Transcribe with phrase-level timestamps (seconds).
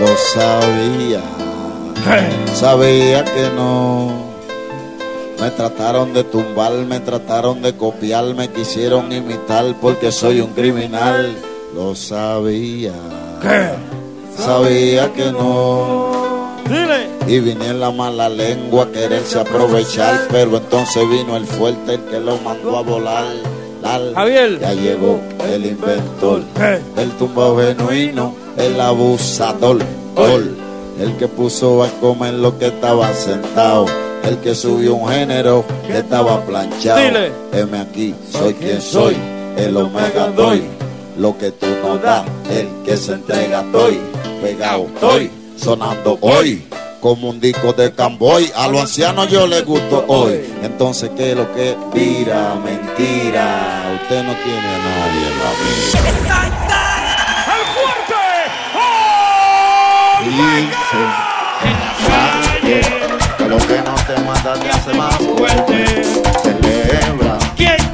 [0.00, 1.20] lo sabía.
[2.54, 4.30] Sabía que no.
[5.38, 11.36] Me trataron de tumbar, me trataron de copiar, me quisieron imitar porque soy un criminal.
[11.74, 12.92] Lo sabía.
[14.36, 16.10] Sabía que no.
[17.26, 22.00] Y vine en la mala lengua a quererse aprovechar, pero entonces vino el fuerte el
[22.04, 23.26] que lo mandó a volar.
[24.14, 24.58] Javier.
[24.60, 25.20] Ya llegó
[25.52, 26.42] el inventor,
[26.96, 29.78] el tumbao genuino, el abusador,
[30.98, 33.86] el que puso a comer lo que estaba sentado,
[34.24, 37.00] el que subió un género que estaba planchado.
[37.00, 37.32] Dile.
[37.52, 39.16] Heme aquí, soy quien soy,
[39.56, 40.62] el omega doy,
[41.16, 43.98] lo que tú no das, el que se entrega estoy,
[44.42, 46.66] pegado estoy, sonando hoy.
[47.00, 50.44] Como un disco de Camboy, a los ancianos yo les gusto hoy.
[50.62, 52.54] Entonces, ¿qué es lo que tira?
[52.62, 53.98] Mentira.
[54.02, 55.50] Usted no tiene a nadie en la
[56.74, 56.89] vida.
[60.30, 61.02] Dice
[62.62, 66.04] que lo que no te mata te hace más fuerte.
[66.44, 67.36] Celebra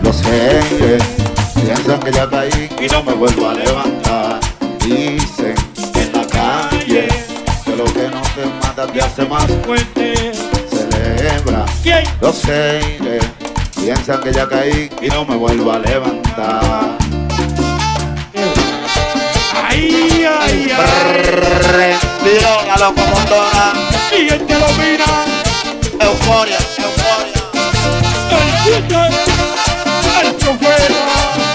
[0.03, 1.05] los haters.
[1.55, 4.41] Piensan que ya caí y no me vuelvo a levantar.
[4.81, 5.55] Dicen
[5.95, 7.09] en la calle
[7.65, 10.33] que lo que no te mata te hace más Fuerte.
[10.69, 11.65] Celebra
[12.21, 13.27] los haters.
[13.77, 17.06] Piensan que ya caí y no me vuelvo a levantar.
[20.49, 21.97] Ay, ay,
[22.69, 23.73] la locomotora.
[24.13, 25.05] Y el que mira.
[26.01, 27.41] Euforia, euforia.
[28.31, 29.01] El puto.
[30.23, 31.46] El chofer.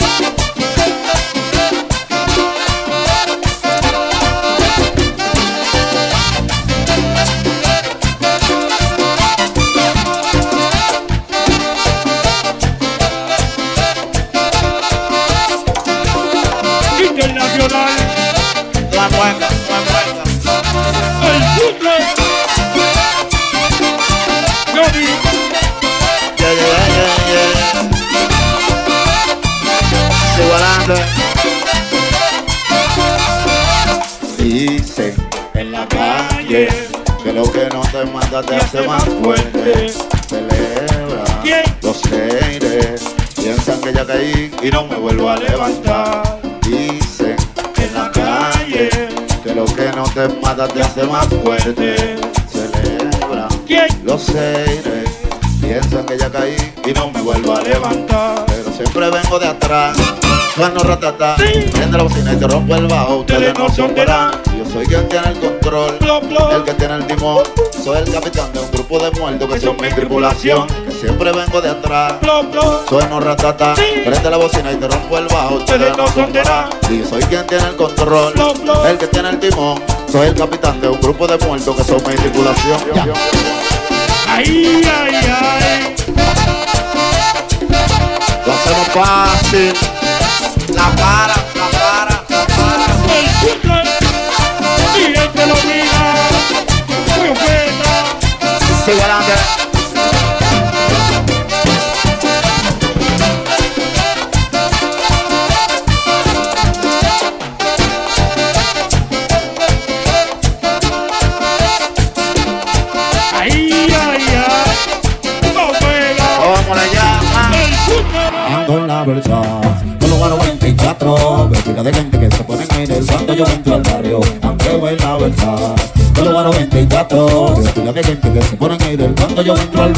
[38.39, 39.89] Te hace más fuerte.
[40.29, 41.63] Celebra ¿Quién?
[41.81, 43.03] los haters.
[43.35, 46.39] Piensan que ya caí y no me vuelvo a levantar.
[46.61, 47.35] Dicen
[47.77, 48.89] en la calle
[49.43, 52.15] que lo que no te mata te hace más fuerte.
[52.49, 53.87] Celebra ¿Quién?
[54.03, 55.11] los haters
[55.61, 56.55] piensan que ya caí
[56.85, 58.45] y no me vuelvo a levantar.
[58.47, 59.97] Pero siempre vengo de atrás,
[60.55, 61.65] sueno ratata, Sí.
[61.73, 63.17] prende la bocina y te rompo el bajo.
[63.17, 63.93] Ustedes no son.
[63.93, 65.97] Yo soy quien tiene el control,
[66.53, 67.43] el que tiene el timón.
[67.83, 70.67] Soy el capitán de un grupo de muertos que son mi tripulación.
[70.67, 72.13] Que siempre vengo de atrás.
[72.21, 72.87] Plop.
[72.87, 75.55] Sueno ratata, prende la bocina y te rompo el bajo.
[75.55, 76.69] Ustedes no son de nada.
[76.89, 78.33] Y yo soy quien tiene el control,
[78.87, 79.81] el que tiene el timón.
[80.11, 82.79] Soy el capitán de un grupo de muertos que son mi tripulación.
[82.93, 83.05] Ya.
[84.27, 85.95] Ay, ay, ay.
[88.45, 89.73] Lo hacemos fácil.
[90.75, 92.85] La para, la para, la para.
[93.17, 93.73] El puto.
[94.99, 95.80] Y el que lo mira.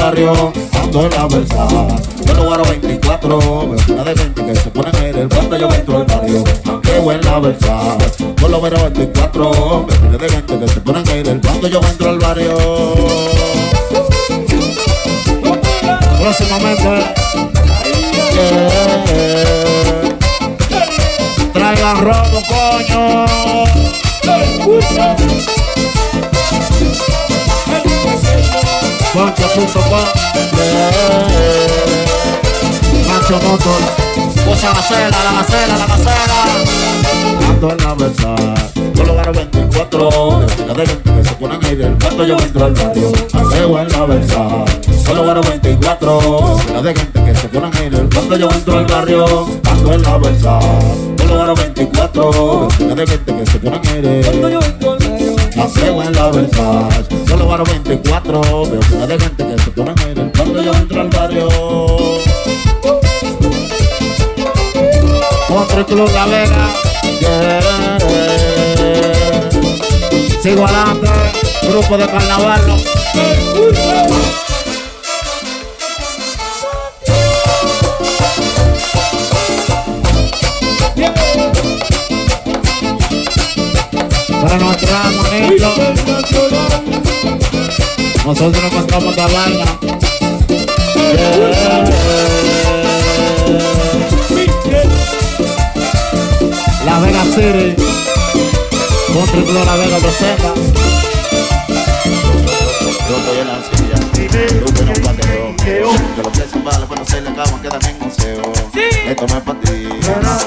[0.03, 4.95] Barrio Ando en la verdad, no lo gano 24 Vestida de gente que se ponen
[4.95, 7.97] en el cuando yo entro al barrio Aunque en la verdad,
[8.41, 12.09] no lo gano 24 Vestida de gente que se ponen en el cuando yo entro
[12.09, 12.57] al barrio
[16.19, 17.13] Próximamente
[18.33, 18.73] Yeah.
[21.53, 23.25] Traigan robo, coño.
[29.13, 30.05] Poncho.com
[33.07, 33.81] Macho Motor.
[34.51, 36.43] Usa la cela, la gacela, la gacela
[37.47, 41.75] Ando en la verdad Yo lo gano 24 Vecina de gente que se ponen ahí
[41.75, 44.65] del cuando yo entro al barrio Paseo en la verdad
[45.07, 48.77] Yo lo gano 24 Vecina de gente que se ponen ahí del cuando yo entro
[48.77, 49.47] al barrio.
[49.71, 50.61] Ando en la verdad
[51.17, 54.92] Yo lo gano 24 Vecina de gente que se ponen ahí del cuando
[55.55, 56.89] Paseo en la verdad
[57.27, 61.01] Yo lo gano 24 Vecina de gente que se ponen ahí del cuando yo entro
[61.01, 61.47] al barrio
[65.55, 66.67] Otro Club La Vega.
[67.19, 67.99] Yeah.
[70.41, 71.07] Sigo adelante,
[71.69, 72.61] grupo de carnaval.
[84.43, 85.73] Para nuestro hermanito,
[88.25, 89.65] nosotros nos encontramos de vaina.
[96.85, 97.75] La Vega City,
[99.13, 100.53] Club La Vega presenta.
[103.07, 105.53] Yo estoy en la silla, tú tienes un pateo.
[106.17, 109.02] De lo que se vale cuando se le acaban quedan en museo.
[109.23, 109.87] Esto no es para ti,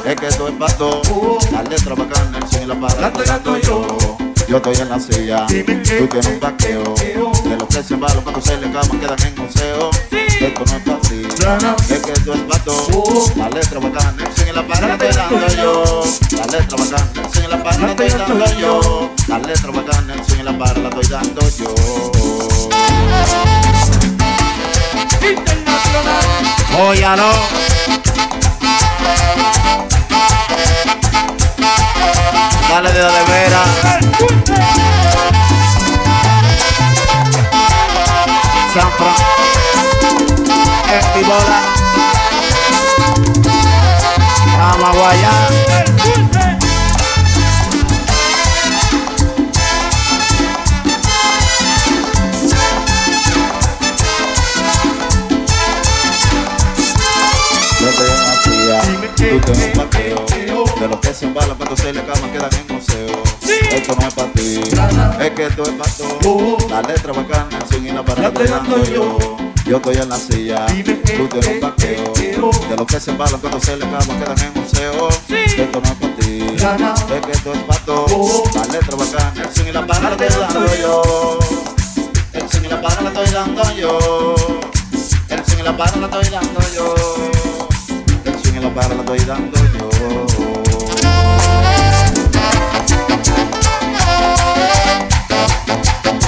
[0.05, 1.50] es que esto es para todos.
[1.50, 3.96] La letra bacana, el son y la estoy dando yo.
[4.49, 6.94] Yo estoy en la silla, tú tienes un vaqueo.
[6.94, 9.90] De lo que se vale cuando se le acaban quedan en museo.
[10.11, 11.23] Esto no es para ti,
[11.88, 13.37] es que esto es para todos.
[13.38, 16.05] La letra bacana, el son y la palabra estoy dando yo.
[16.32, 19.11] La letra bacana, el son y la palabra estoy dando yo.
[19.29, 21.75] La letra bacana, el son y la la estoy dando yo.
[26.79, 28.06] Óyalo.
[32.69, 33.62] Dale de de vera.
[38.75, 39.17] San Fran.
[40.99, 41.61] Estibola.
[44.73, 45.95] Amaguayá.
[59.52, 60.81] Un.
[60.81, 63.22] De los que se embalan cuando se le acaban quedan en museo.
[63.70, 64.60] Esto no es para ti,
[65.20, 66.70] es que esto es para todos.
[66.70, 69.19] La letra bacana, swing y la dando yo.
[69.64, 72.12] Yo estoy en la silla, tú tienes un vaqueo.
[72.69, 75.08] De los que se embalan cuando se le acaban quedan en museo.
[75.28, 76.46] Esto no es para ti,
[77.14, 78.54] es que esto es para todos.
[78.54, 81.38] La letra bacana, el swing y la parada estoy dando yo.
[82.32, 84.34] El swing y la parada la estoy dando yo.
[85.28, 87.35] El swing y la parada la estoy dando yo.
[88.76, 89.88] El y la estoy dando yo.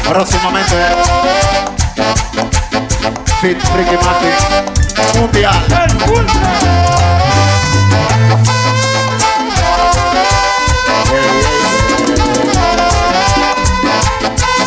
[0.08, 0.76] Próximamente.
[3.42, 4.32] Fit Ricky Martin.
[5.20, 5.66] Mundial.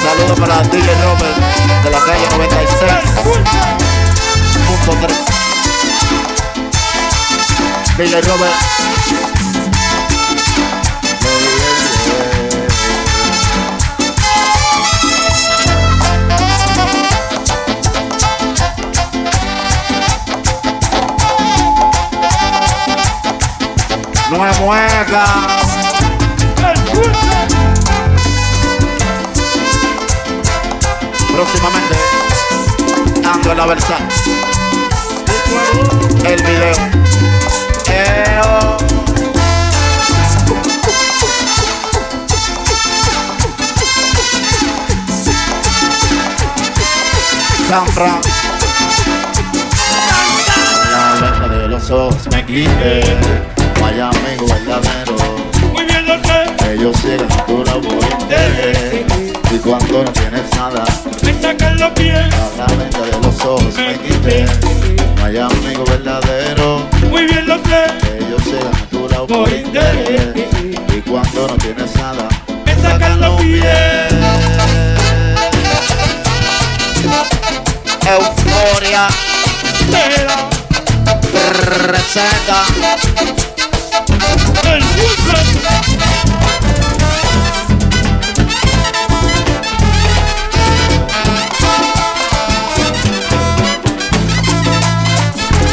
[0.04, 1.38] Saludos para DJ Robert
[1.84, 2.92] de la calle 96.
[4.86, 5.32] Punto 3.
[8.10, 8.52] Robert.
[24.32, 25.26] No me mueva.
[31.36, 31.96] Próximamente.
[33.32, 33.98] Ando en la versa.
[36.26, 37.31] El video.
[38.42, 38.78] Eo.
[47.70, 48.22] San Fran.
[50.92, 53.02] La letra de los ojos me quité.
[53.80, 55.16] Vaya amigo verdadero.
[55.72, 57.64] Muy bien lo sé, Ellos llegan a tu.
[58.32, 59.31] Y
[59.64, 60.84] cuando no tienes nada,
[61.24, 62.26] me sacan los pies.
[62.58, 64.46] la venta de los ojos me quité.
[65.22, 66.88] Vaya amigo verdadero.
[67.10, 67.86] Muy bien lo sé,
[68.18, 70.10] Ellos llegan a tu lado por interés.
[70.10, 70.98] interés.
[70.98, 72.28] Y cuando no tienes nada,
[72.66, 74.14] me sacan los pies.
[78.10, 79.08] Euforia.
[79.80, 80.50] Espera,
[81.88, 82.66] Receta.
[84.74, 84.84] el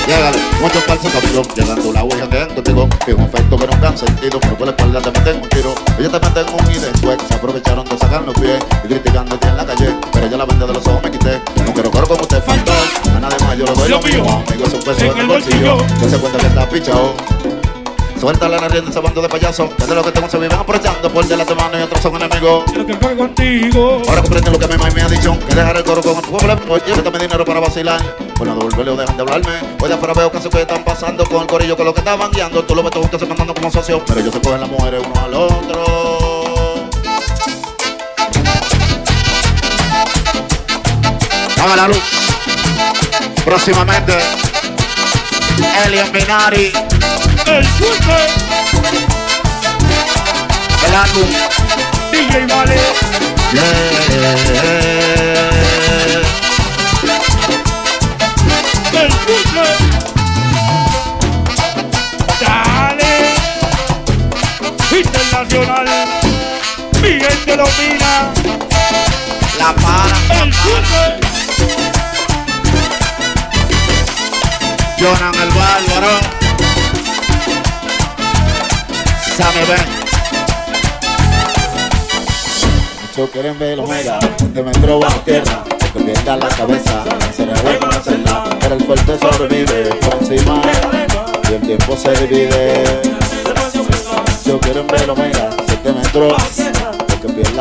[0.09, 3.89] Llegale, muchos falsos caminos, llegando la huella que contigo, que es un efecto que nunca
[3.89, 6.79] han sentido, pero por la espalda te meten un tiro, ellos te meten un y
[6.79, 10.47] después se aprovecharon de sacar los pies y criticándote en la calle, pero yo la
[10.47, 12.73] venda de los ojos me quité, no quiero coro como usted faltó,
[13.15, 14.45] a nadie más yo le doy lo Lo mío.
[14.49, 17.15] amigo es un peso en el bolsillo, que se cuenta que está pichado.
[18.19, 21.09] Suelta la rienda ese bando de payasos, que de lo que tengo se viven aprovechando
[21.11, 22.65] por delante de mano y otros son enemigos.
[22.67, 24.03] Quiero que juegue contigo.
[24.09, 26.23] Ahora comprende lo que mi mamá me ha dicho Que dejar el coro con el
[26.23, 28.01] pueblo Pues llévame dinero para vacilar
[28.35, 31.25] Pues no devolverle o dejan de hablarme Hoy de afuera veo casos que están pasando
[31.25, 33.55] Con el corillo con lo que estaban guiando Tú lo ves todos que se mandando
[33.55, 36.89] como socio Pero ellos se cogen las mujeres uno al otro
[41.61, 42.03] Haga la luz.
[43.45, 44.13] Próximamente.
[45.85, 46.73] Elian Binari.
[47.47, 48.19] El dulce.
[50.87, 51.29] El álbum.
[52.13, 52.81] DJ Vale.
[53.53, 53.89] Yeah.
[58.93, 59.75] El puzzle.
[62.41, 63.13] Dale.
[64.91, 65.87] Internacional.
[67.03, 68.33] Miguel te lo mira.
[69.59, 70.43] La para.
[70.43, 71.98] El puzzle.
[75.01, 76.19] Jonan el bárbaro.
[79.37, 79.87] Sammy Ben.
[83.03, 85.63] Muchos quieren ver los mega, de metro bajo tierra,
[85.93, 87.05] que pierda la cabeza,
[87.37, 90.63] se revuelve una celda, pero el fuerte sobrevive por encima
[91.49, 93.01] y el tiempo se divide.
[93.75, 96.68] Muchos quieren ver los mega, 7 metros, que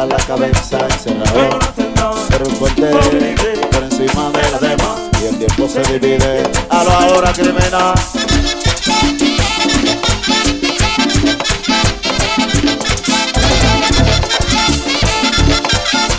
[0.05, 1.59] la cabeza, encerrado,
[2.29, 2.91] pero el fuerte
[3.71, 6.43] por encima de la demás y el tiempo se divide.
[6.69, 7.95] A lo ahora criminal.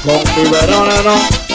[0.04, 1.48] Con biberones no.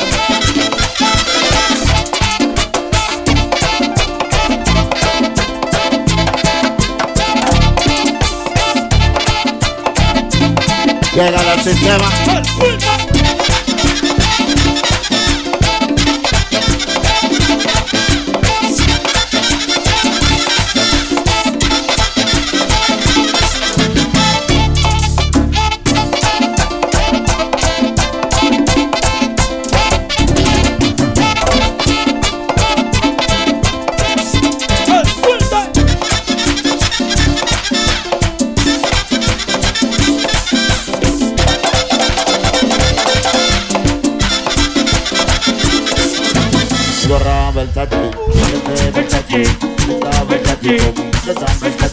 [11.16, 12.10] Llega al sistema.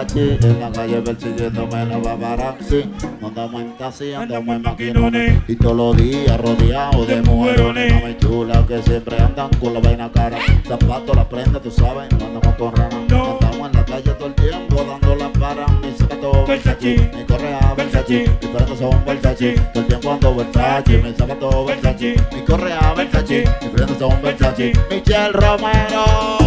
[0.00, 2.84] En la calle persiguiéndome la paparazzi.
[3.20, 5.42] Andamos en taxi, andamos en maquinones.
[5.48, 7.94] Y todos los días rodeados de mujerones.
[7.94, 10.38] Mami chula que siempre andan con la vaina cara.
[10.68, 12.96] Zapatos, la prenda, tú sabes, no andamos con rana.
[12.96, 17.10] Andamos en la calle todo el tiempo dando la para Mi zapato Versace.
[17.16, 18.30] Mi correa Versace.
[18.40, 20.98] Mis prendas son Versace, todo el tiempo ando Versace.
[21.02, 23.44] Mi zapato Versace, mi correa Versace.
[23.62, 24.72] Mis prendas son Versace.
[24.90, 26.38] Michelle Romero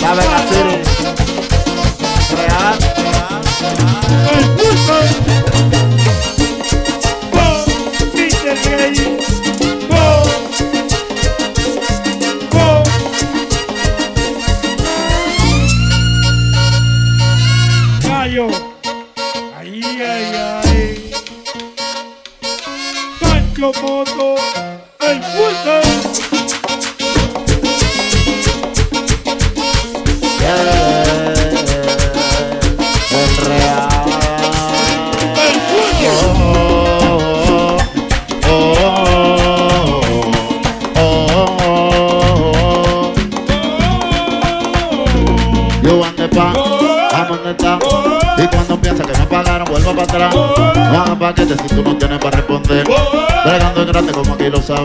[0.00, 0.76] La Vega City.
[2.36, 2.78] Real,
[4.32, 4.96] el pulpo,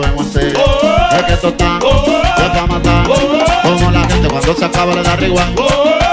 [0.00, 0.56] sabemos hacer.
[1.16, 3.08] Es que esto está, es para matar.
[3.62, 5.44] Como la gente cuando se acaba le da arriba.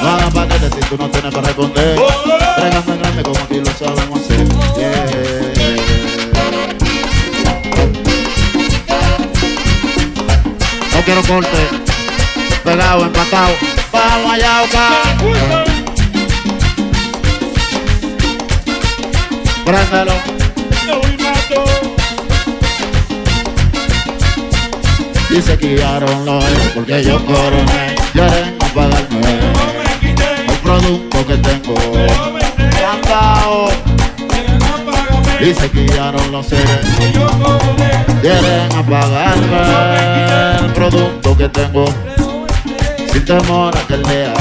[0.01, 1.99] No hagan paquetes si tú no tienes para responder.
[2.57, 4.47] Bregando en grande como aquí lo sabemos hacer.
[4.77, 5.05] Yeah.
[10.93, 11.67] No quiero corte,
[12.63, 13.53] pegado, empatado.
[13.91, 14.63] Vamos allá.
[19.65, 20.32] Préndelo.
[25.33, 26.43] Dice que guiaron los
[26.75, 27.95] porque yo coroné.
[28.13, 29.39] Quieren apagarme
[30.47, 31.73] el producto que tengo.
[32.79, 33.69] Cantao.
[35.41, 36.85] y se quillaron los seres.
[38.21, 41.85] Quieren apagarme el producto que tengo
[43.11, 44.33] sin temor a que lea.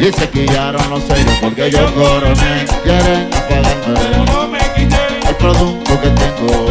[0.00, 2.64] Y se quillaron los seres porque yo coroné.
[2.84, 6.68] Quieren apagarme No el producto que tengo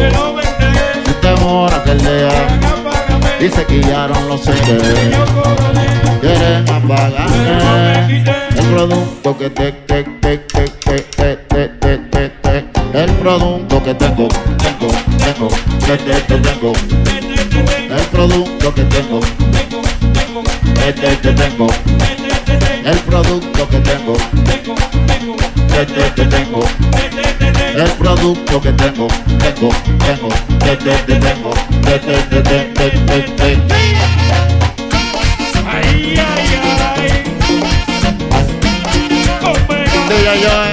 [1.04, 2.33] sin temor a que lea.
[3.44, 5.10] Y se quillaron los coroné.
[6.22, 8.24] Quieren apagarme
[8.56, 12.64] el producto que te, te, te, te, te, te, te, te, te, te.
[12.94, 15.48] El producto que tengo, tengo, tengo,
[15.84, 16.72] te, te, te tengo.
[17.90, 19.20] El producto que tengo,
[20.74, 21.66] te, te, te tengo.
[22.82, 24.16] El producto que tengo,
[25.68, 26.60] te, te, te tengo.
[27.74, 29.06] El producto que tengo,
[29.38, 30.28] tengo, tengo,
[30.60, 32.02] te, te, te tengo ay,
[36.18, 36.44] ay,
[36.90, 37.14] ay.
[39.46, 40.63] Oh,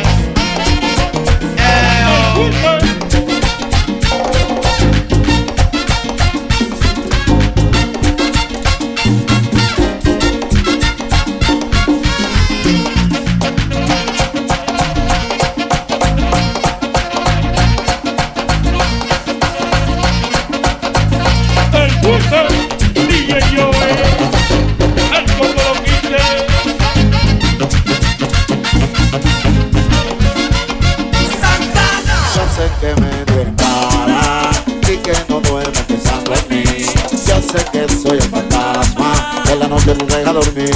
[35.88, 36.86] pensando en.
[37.28, 40.72] Yo sé que soy el fantasma que la noche no deja dormir.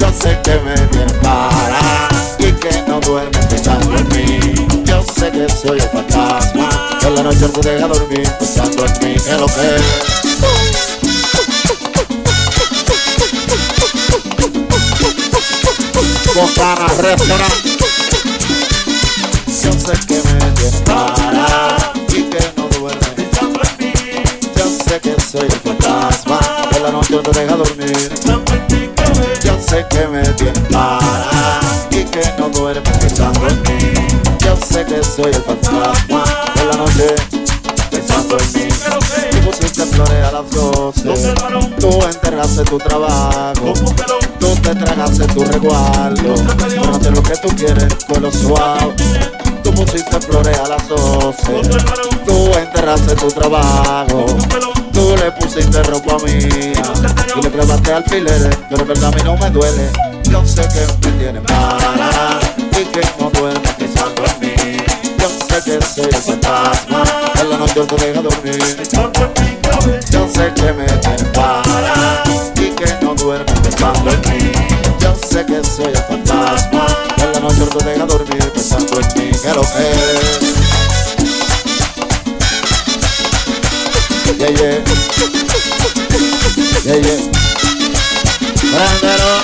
[0.00, 4.84] Yo sé que me tiene para y que no duerme pensando en mí.
[4.84, 9.14] Yo sé que soy el fantasma que la noche no deja dormir pensando en mí.
[9.14, 9.82] Es lo que es.
[16.34, 17.54] Bocana Restaurant.
[19.46, 22.55] Yo sé que me tiene para y que
[26.86, 28.10] la noche no te deja dormir.
[29.42, 33.92] Yo sé que me tiene para y que no duerme pensando en mí.
[34.38, 37.16] Yo sé que soy el fantasma de la noche
[37.90, 38.68] pensando en mí.
[39.30, 41.34] Tú pusiste flores a las 12,
[41.80, 43.72] tú enterraste tu trabajo,
[44.38, 46.34] tú te tragaste tu resguardo.
[46.68, 48.94] Pero no lo que tú quieres, con lo suave.
[49.76, 51.36] Pusiste flores a las 12,
[52.26, 54.26] tú enterraste tu trabajo.
[54.92, 56.72] Tú le pusiste ropa mía
[57.36, 59.90] y le clavaste alfileres, pero en verdad a mí no me duele.
[60.30, 62.40] Yo sé que me tiene para
[62.72, 64.76] y que no duerme pensando en mí.
[65.18, 67.04] Yo sé que soy el fantasma,
[67.40, 68.82] en la noche no te deja dormir.
[70.10, 72.24] Yo sé que me tiene para
[72.56, 74.52] y que no duerme pensando en mí.
[75.00, 76.86] Yo sé que soy el fantasma,
[77.18, 78.35] en la noche no te deja dormir.
[79.46, 79.68] Que lo que.
[84.38, 84.84] Yeah, yeah.
[86.84, 87.20] Yeah, yeah.
[88.72, 89.34] Prendelo.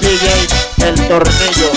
[0.00, 0.24] DJ
[0.78, 1.75] El Tornillo.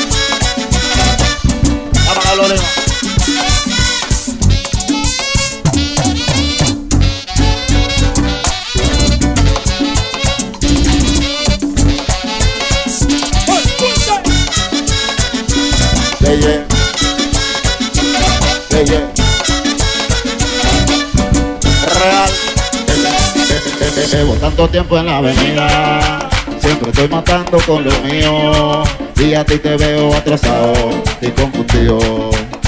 [24.50, 26.28] Tanto tiempo en la avenida,
[26.60, 28.84] siempre estoy matando con lo mío.
[29.16, 30.74] Y a ti te veo atrasado
[31.22, 32.00] y confundido.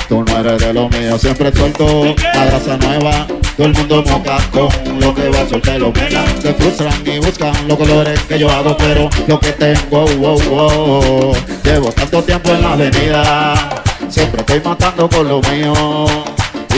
[0.07, 3.25] Tú no eres de lo mío, siempre suelto la grasa nueva.
[3.57, 6.23] Todo el mundo moca con lo que va a soltar lo mira.
[6.39, 11.35] Se frustran y buscan los colores que yo hago, pero lo que tengo, wow, wow.
[11.63, 16.30] Llevo tanto tiempo en la avenida, siempre estoy matando con lo mío.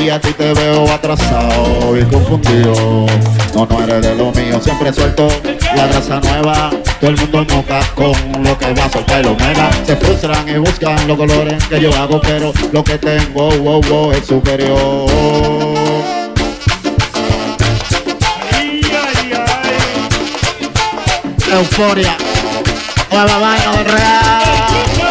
[0.04, 3.06] Y a ti te veo atrasado y confundido.
[3.56, 5.30] No, no eres de lo mío, siempre suelto
[5.78, 6.72] la grasa nueva.
[7.00, 8.14] Todo el mundo moca con
[8.44, 9.72] lo que va a soltar lo mega.
[9.86, 14.12] Se frustran y buscan los colores que yo hago, pero lo que tengo, wow, wow,
[14.12, 15.10] es superior.
[21.50, 22.18] Euforia,
[23.10, 25.03] nueva vaina real.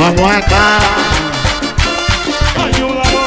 [0.00, 0.78] No mueca,
[2.56, 3.20] ayúdalo.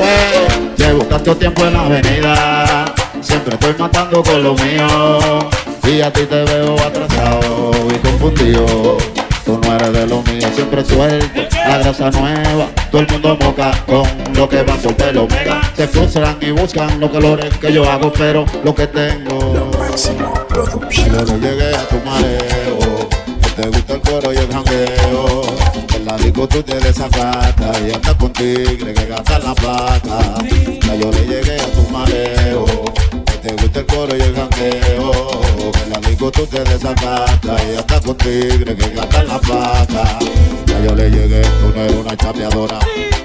[0.00, 0.48] eh.
[0.76, 2.84] Llevo tanto tiempo en la avenida,
[3.20, 5.48] siempre estoy matando con lo mío.
[5.84, 8.96] Y a ti te veo atrasado y confundido.
[9.44, 11.40] Tú no eres de lo mío, siempre suelto.
[11.54, 14.02] La grasa nueva, todo el mundo moca con
[14.34, 15.60] lo que va por pelo mega.
[15.76, 19.70] Se frustran y buscan lo que lores que yo hago, pero lo que tengo.
[20.90, 23.08] Yo le llegué a tu mareo,
[23.42, 25.01] que te gusta el coro y el jangueo.
[26.18, 30.34] Disco tú te desacata y andas con tigre que gasta la plata.
[30.86, 32.64] Ya yo le llegué a tu mareo,
[33.26, 35.30] que te gusta el coro y el jangueo.
[35.84, 40.18] En la disco tú te desacata y andas con tigre que gasta la plata.
[40.66, 42.78] Ya yo le llegué, tú no eres una chapeadora,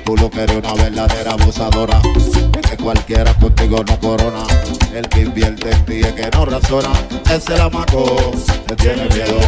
[0.06, 2.02] tú lo que eres una verdadera abusadora.
[2.69, 4.43] Que cualquiera contigo no corona.
[4.93, 6.91] El que invierte en ti es que no razona.
[7.32, 8.34] Ese la maco,
[8.65, 9.39] te tiene miedo.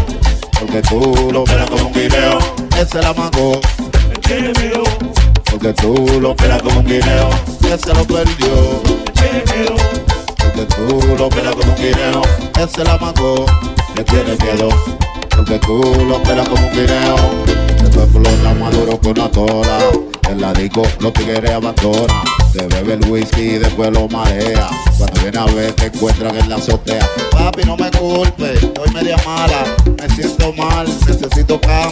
[0.60, 2.69] Porque tú lo esperas como un video.
[2.80, 4.84] Ese la miedo,
[5.52, 7.30] porque tú lo esperas como un video.
[7.62, 8.82] Ese lo perdió.
[9.16, 9.76] tiene miedo,
[10.38, 12.22] Porque tú lo esperas como un guineo.
[12.58, 13.46] Ese la maco,
[13.98, 14.70] le tiene miedo.
[15.30, 17.69] Porque tú lo esperas como un guineo.
[17.90, 19.80] Después explota maduro con una tola.
[20.30, 22.06] En la disco los tigres abandonan.
[22.54, 24.70] Te bebe el whisky y después lo marea.
[24.98, 27.10] Cuando viene a ver te encuentran en la azotea.
[27.32, 29.76] Papi, no me culpe, estoy media mala.
[30.00, 31.92] Me siento mal, necesito cama.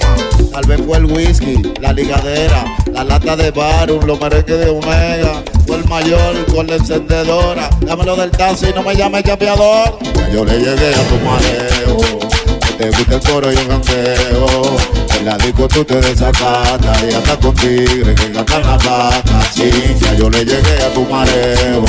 [0.52, 5.42] Tal vez fue el whisky, la ligadera, la lata de Barum, los merengues de Omega.
[5.66, 7.70] Fue el mayor con la encendedora.
[7.82, 9.98] Dámelo del taxi no me llames chapeador.
[10.16, 11.98] Ya yo le llegué a tu mareo.
[12.68, 15.07] Que te gusta el coro y el jangueo.
[15.18, 19.42] En la disco tú te desacatas y andas con tigre que cantan la vaca.
[19.52, 21.86] Sí, ya yo le llegué a tu mareo.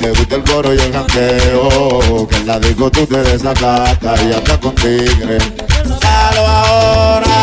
[0.00, 2.28] Te gusta el coro y el jangueo.
[2.28, 5.38] Que en la disco tú te desacatas y andas con tigre.
[6.00, 7.33] Dalo ahora.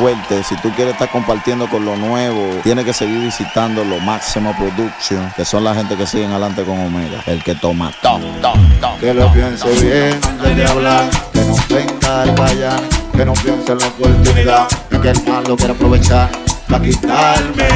[0.00, 0.42] Fuerte.
[0.42, 5.30] Si tú quieres estar compartiendo con lo nuevo, tienes que seguir visitando lo Máximo Production,
[5.36, 7.22] que son la gente que siguen adelante con Omega.
[7.26, 8.98] El que toma top, top, top.
[8.98, 12.80] Que lo piense bien de hablar, que no venga el callar,
[13.14, 16.30] que no piense en la oportunidad, y que el mal lo quiera aprovechar,
[16.66, 17.68] para quitarme,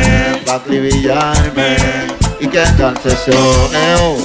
[0.47, 1.77] para acribillarme,
[2.41, 4.17] y quedarse solo,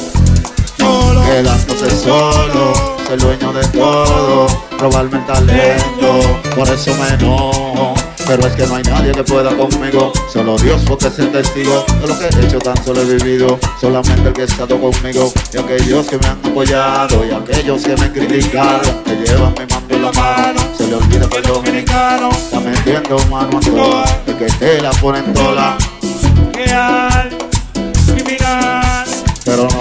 [1.25, 7.95] quedándose solo, ser dueño de todo, robarme el talento, por eso me enojo.
[8.27, 11.83] Pero es que no hay nadie que pueda conmigo, solo Dios porque es el testigo
[12.01, 15.33] de lo que he hecho, tan solo he vivido, solamente el que ha estado conmigo,
[15.51, 19.65] y aquellos que me han apoyado, y aquellos que me han criticado, que llevan mi
[19.73, 24.03] mando en la mano, se le olvida que el dominicano está metiendo mano a toa,
[24.27, 25.75] el que te la ponen toda,
[26.53, 27.29] Real,
[28.13, 29.07] criminal,
[29.43, 29.78] pero no,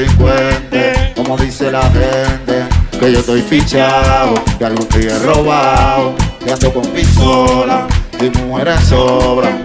[0.00, 2.64] delincuente, como dice la gente,
[2.98, 7.86] que yo estoy fichado, que algún día he robado, que ando con pistola
[8.18, 9.60] y mujeres sobran,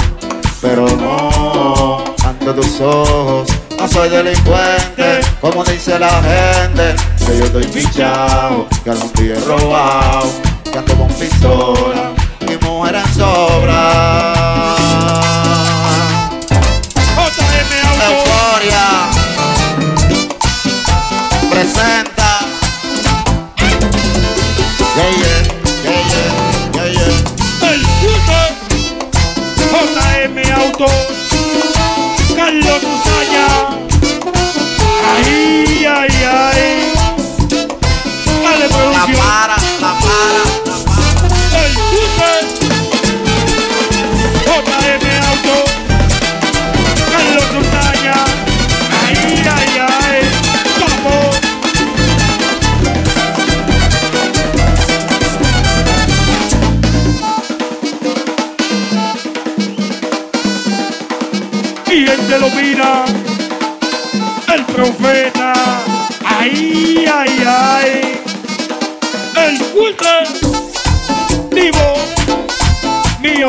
[0.61, 3.47] pero no, ante tus ojos,
[3.79, 6.95] no soy delincuente, como dice la gente,
[7.25, 10.29] que yo estoy fichado, que algún día he robado,
[10.69, 14.34] que ando con pistola y mujeres sobran.
[30.77, 30.87] Auto,
[32.35, 33.47] Carlos Usaya.
[35.15, 36.93] Ay, ay, ay.
[38.43, 39.15] Dale La producción.
[39.15, 40.43] para, la para,
[40.75, 41.63] la para.
[41.63, 42.44] El
[62.39, 62.47] lo
[64.53, 65.53] el profeta.
[66.25, 68.21] Ay, ay, ay.
[69.37, 69.57] El
[71.51, 71.93] cultivo
[73.21, 73.47] mío.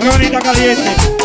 [0.00, 1.19] Granita caliente.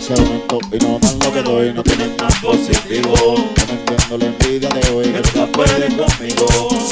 [0.00, 3.14] Se aumentó y no dan lo que doy, no tienen más positivo.
[3.36, 6.46] No entiendo la envidia de hoy, que nunca puede conmigo.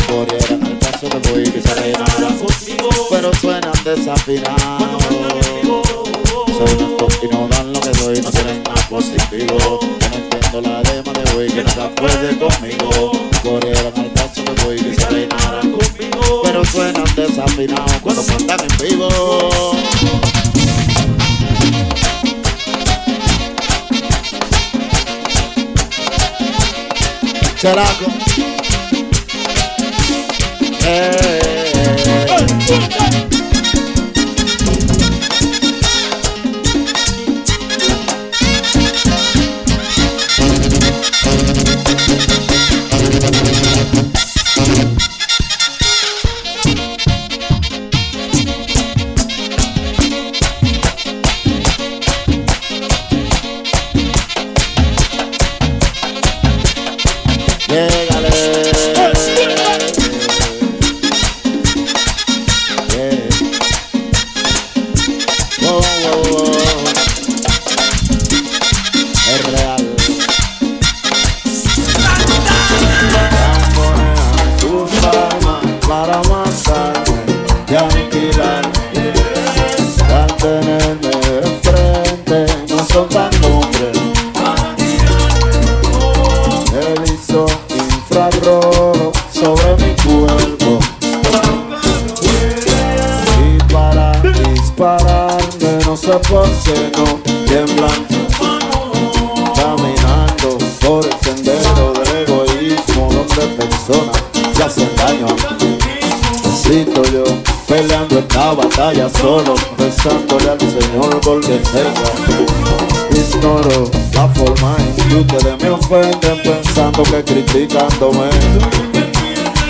[0.06, 2.38] Corrieran al paso que voy, que se reinaran
[3.10, 5.02] pero suenan desafinados.
[6.46, 9.58] Se aumentó y no dan lo que doy, no tienen más positivo.
[9.58, 13.12] Yo no entiendo la dema de hoy, que nunca puede conmigo.
[13.42, 15.80] Corrieran al paso que voy, que se reinaran
[16.42, 18.59] pero suenan desafinados cuando cantan
[27.80, 28.19] en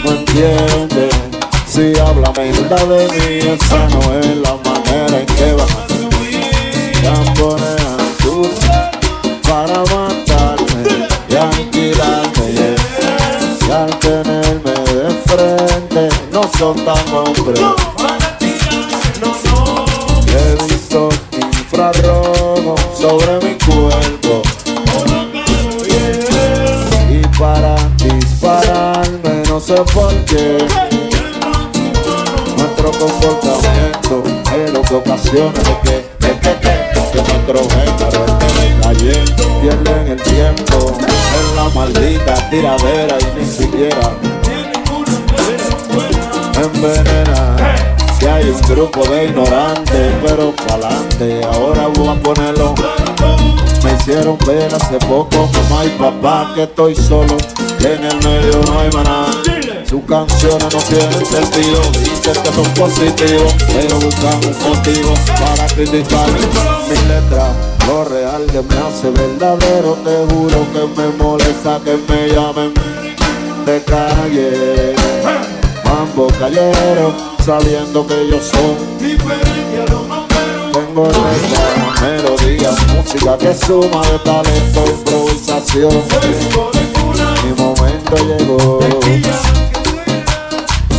[0.04, 1.10] no entienden.
[1.66, 2.88] Si habla verdad
[48.70, 52.74] grupo de ignorantes, pero pa'lante, ahora voy a ponerlo.
[53.82, 57.36] Me hicieron ver hace poco, mamá y papá, que estoy solo,
[57.80, 59.26] en el medio no hay maná.
[59.88, 66.28] Sus canciones no tienen sentido, dicen que son positivos, pero buscan un motivo para criticar
[66.88, 67.48] mis letras.
[67.88, 72.72] Lo real que me hace verdadero, te juro que me molesta que me llamen
[73.66, 74.94] de calle.
[75.84, 80.72] Mambo cayeron, sabiendo que yo soy Diferente a los mamberos.
[80.72, 85.90] Tengo letra, melodía, música que suma de talento, improvisación.
[85.90, 87.34] Soy hijo de cuna.
[87.44, 88.78] Mi momento llegó.
[88.78, 89.38] Tequila
[89.72, 90.94] que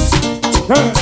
[0.67, 1.00] suena.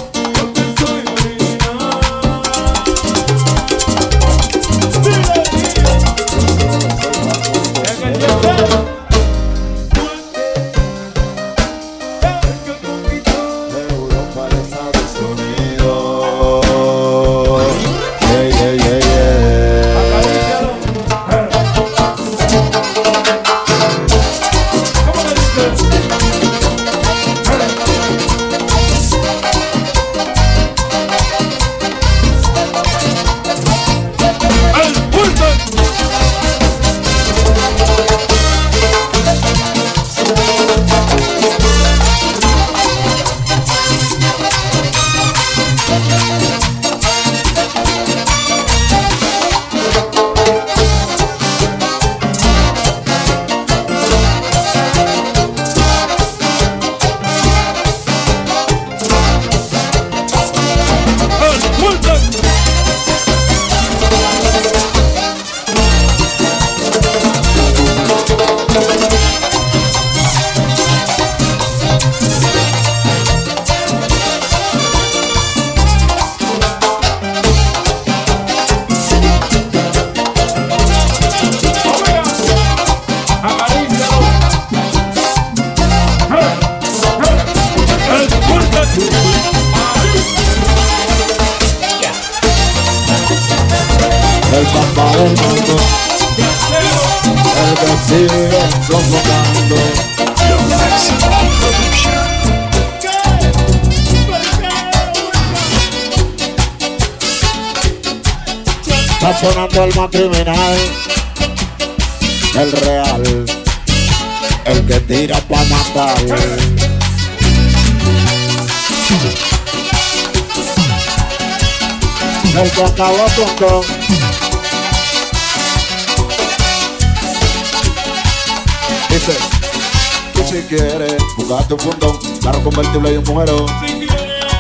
[133.40, 133.66] Mujerón.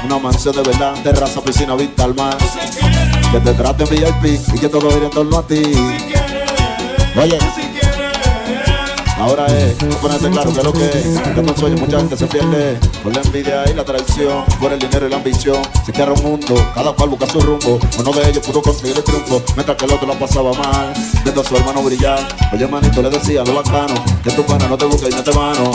[0.05, 2.37] Una mansión de verdad, terraza, piscina, vista al mar.
[3.31, 5.61] Que te traten VIP y que todo gire en torno a ti.
[7.21, 7.37] Oye,
[9.19, 11.21] ahora es ponerte claro que lo que es.
[11.35, 14.79] Que no sueño, mucha gente se pierde por la envidia y la traición, por el
[14.79, 15.61] dinero y la ambición.
[15.85, 17.79] Se cierra un mundo, cada cual busca su rumbo.
[17.99, 21.41] Uno de ellos pudo conseguir el triunfo, mientras que el otro la pasaba mal, viendo
[21.41, 22.19] a su hermano brillar.
[22.53, 25.69] Oye, manito, le decía lo bacano, que tu pana no te busca y mete mano.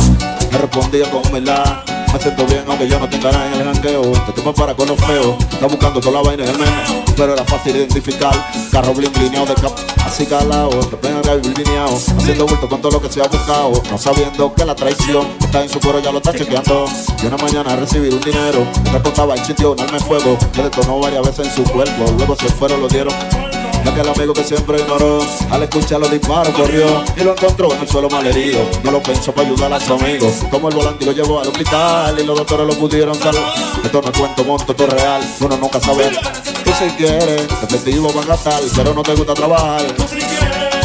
[0.51, 1.84] Me respondía con humildad.
[2.15, 4.03] Me siento bien aunque yo no tenga nada en el jangueo.
[4.03, 5.37] Te tomas para con los feos.
[5.51, 7.05] Está buscando toda la vaina el meme.
[7.17, 8.33] Pero era fácil identificar
[8.71, 12.81] Carro bling blineado de cap Así calado Te pegan a vivir lineado Haciendo bulto con
[12.81, 15.99] todo lo que se ha buscado No sabiendo que la traición Está en su cuero
[15.99, 16.85] ya lo está chequeando
[17.21, 21.01] Y una mañana recibir un dinero Me contaba el sitio un arma fuego Que detonó
[21.01, 23.13] varias veces en su cuerpo Luego se fueron, lo dieron
[23.85, 25.19] ya que el amigo que siempre ignoró,
[25.51, 26.87] al escuchar los disparos corrió
[27.19, 28.61] y lo encontró en el suelo malherido.
[28.83, 30.33] No lo pensó para ayudar a su amigo.
[30.51, 33.53] Como el volante y lo llevó al hospital y los doctores lo pudieron salvar.
[33.85, 35.23] Esto no cuento, monto, esto es real.
[35.41, 36.11] Uno nunca sabe.
[36.65, 39.83] Tú si quieres, efectivo van a gastar, pero no te gusta trabajar.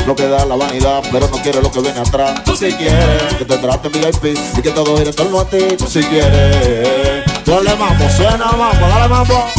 [0.05, 2.43] Lo que da la vanidad, pero no quieres lo que viene atrás.
[2.43, 5.59] Tú si quieres que te traten VIP y que todo gire en torno a ti.
[5.77, 7.23] Tú si quieres.
[7.45, 9.58] Dale mambo, suena mambo, dale mambo.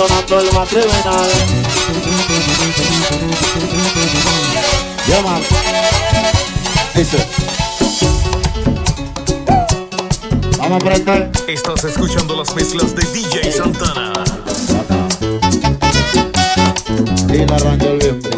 [0.00, 1.28] Sonando el más criminal.
[5.06, 5.42] Yeah, man.
[6.94, 7.26] Dice.
[10.58, 11.30] Vamos a prender.
[11.48, 14.12] Estás escuchando las mezclas de DJ Santana.
[17.32, 18.29] Y la Ranger bien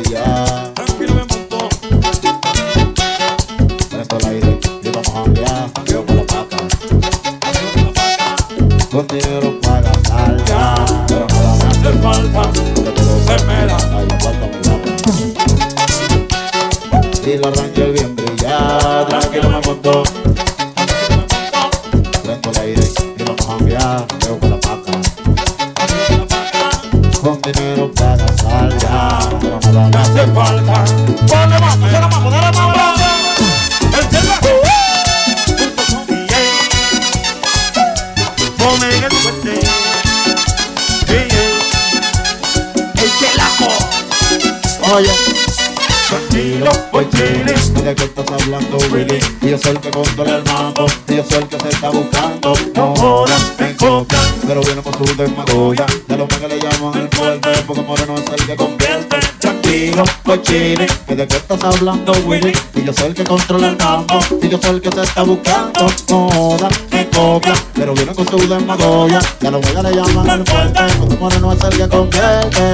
[49.93, 50.87] controla el mando.
[51.07, 52.55] Y yo soy el que se está buscando.
[52.75, 54.23] No jodas, me copian.
[54.47, 55.87] Pero viene con su demagogia.
[56.09, 57.51] De los que le llaman el fuerte.
[57.67, 59.17] Porque Moreno es el que convierte.
[59.39, 60.87] Tranquilo, cochine.
[61.07, 62.53] ¿Que ¿De qué estás hablando, Willy?
[62.75, 64.19] Y yo soy el que controla el mando.
[64.41, 65.87] Y yo soy el que se está buscando.
[66.09, 67.57] No jodas, me copian.
[67.75, 69.21] Pero viene con su demagogia.
[69.41, 70.83] De los que le llaman el fuerte.
[70.99, 72.73] Porque Moreno es el que convierte.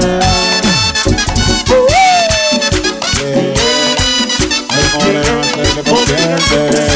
[3.19, 3.55] Yeah.
[4.95, 6.88] Moreno es el que convierte.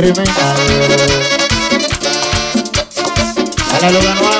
[0.00, 0.24] criminal.
[3.80, 4.39] Dale, Lugano,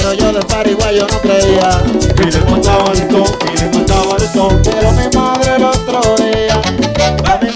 [0.00, 1.82] Pero yo del pariguayo no creía.
[2.16, 6.00] Y le mandaba el ton, y le mandaba el ton Pero mi madre el otro
[6.16, 7.48] día A mí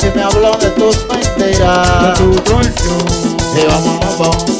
[0.00, 2.18] me Y me habló de tus mentiras.
[2.18, 3.06] De tu traición.
[3.56, 4.59] Y vámonos, vamos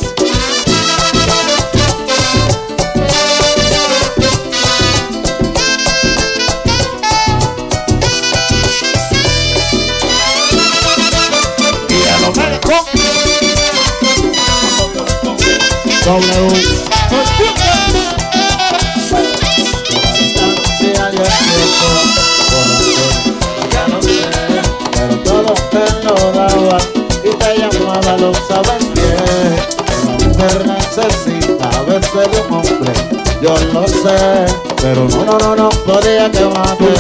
[28.21, 29.57] lo saben bien.
[30.03, 32.93] Una mujer necesita a veces un hombre,
[33.41, 34.47] yo lo sé,
[34.83, 36.95] pero no, no, no, no podía que mate.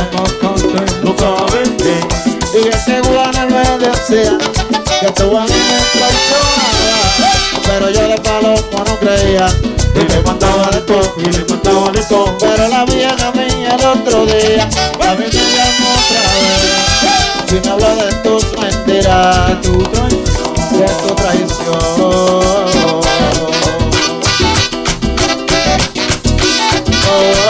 [1.02, 2.08] Tú sabes bien.
[2.54, 4.38] Y es que Juana me decía
[5.00, 7.39] que tu a me
[7.71, 9.47] pero yo de palomo no creía.
[9.95, 12.37] Y le mandaba de todo, y le mandaba de todo.
[12.39, 14.68] Pero la vieja mía el otro día
[15.09, 20.55] a mí me llamó otra vez y me habló de tus mentiras, Tu traición.
[20.73, 21.79] de tu traición.
[27.12, 27.49] Oh,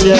[0.00, 0.12] Ti,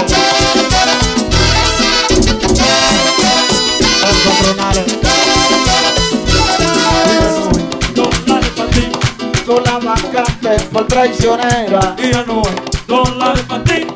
[9.46, 11.96] Con la vacante por traicionera.
[11.98, 12.54] y ya no hay
[12.86, 13.86] dólares para ti,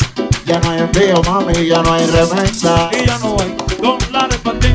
[0.46, 2.90] Ya no hay envío, mami, ya no hay remesa.
[2.92, 4.68] y ya no hay dólares para ti,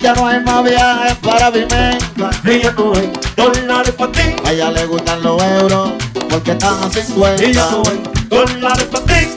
[0.00, 2.30] Ya no hay más viajes para Vimenca.
[2.44, 5.90] y ya no hay dólares para ti, A ella le gustan los euros
[6.30, 7.70] porque están a y ya 50.
[7.70, 9.35] no hay dólares para ti,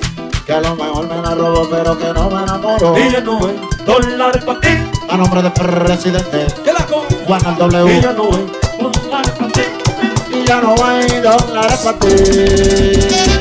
[0.50, 2.98] Que a lo mejor me la robo, pero que no me enamoro.
[2.98, 4.70] y ya no hay dólares para ti,
[5.08, 8.02] A nombre del presidente que la con, Juan al y W.
[8.18, 8.48] no hay
[8.82, 9.62] dólares para ti.
[10.34, 13.39] Y ya no hay dólares para ti.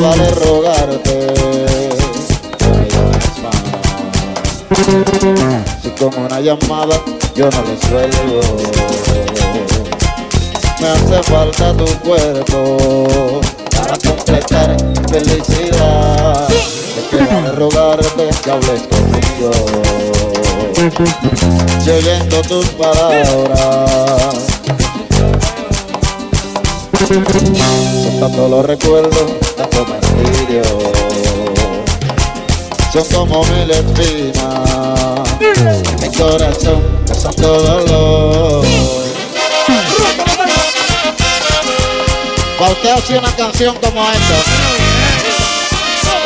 [0.00, 1.34] Vale rogarte
[4.68, 5.82] que más.
[5.82, 7.00] Si con una llamada
[7.34, 8.40] yo no resuelvo,
[10.80, 13.40] me hace falta tu cuerpo
[13.70, 14.76] para completar
[15.10, 16.48] felicidad.
[16.48, 19.50] Te que vale rogarte que hables conmigo.
[21.82, 24.48] Si oyendo tus palabras
[27.08, 29.32] son tantos los recuerdos,
[30.18, 30.62] martirio.
[32.92, 35.38] Son como mil espinas.
[36.00, 38.64] Mi corazón es santo dolor.
[42.58, 44.38] Para usted hacer una canción como esta,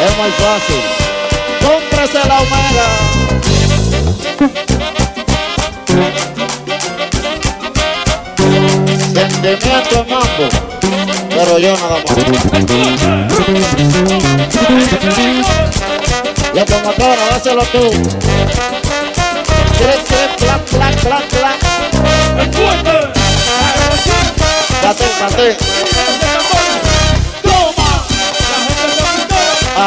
[0.07, 0.82] es muy fácil.
[1.61, 2.88] Cómprese la Omega.
[9.12, 10.49] Sentimiento mambo,
[11.45, 12.03] pero yo nada más.
[16.55, 17.90] La promotora, dáselo tú.
[19.78, 21.59] Tres, tres, clac, clac, clac, clac.
[22.38, 22.95] ¡El fuerte!
[24.82, 25.57] Date, date.
[27.43, 27.90] ¡Toma!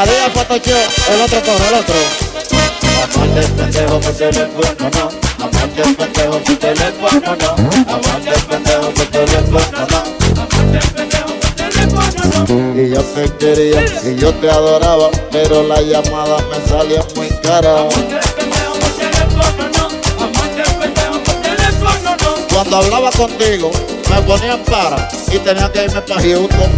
[0.01, 0.87] Adiós, Photoshop.
[1.13, 1.95] El otro corre, el otro.
[3.03, 5.45] Amante pendejo por teléfono, no.
[5.45, 7.49] Amante pendejo por teléfono, no.
[7.93, 10.24] Amante pendejo por teléfono, no.
[12.77, 17.87] Y yo te quería y yo te adoraba, pero la llamada me salía muy cara.
[22.51, 23.71] Cuando hablaba contigo,
[24.09, 26.71] me ponían para y tenía que irme para Houston.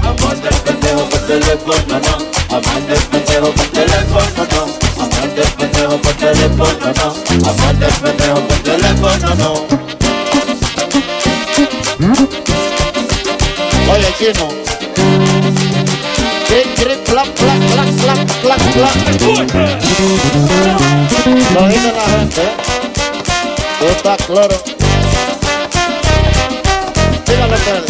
[0.00, 2.56] Amante pendejo por teléfono, no.
[2.56, 4.62] Amante pendejo por teléfono, no.
[5.02, 7.08] Amante pendejo por teléfono, no.
[7.50, 9.52] Amante pendejo por teléfono, no.
[13.92, 14.48] Oye, chino,
[18.42, 18.94] Clac, clac.
[21.54, 22.52] Lo dice la gente, ¿eh?
[23.78, 24.56] Tú estás claro.
[27.26, 27.84] Dígalo ustedes.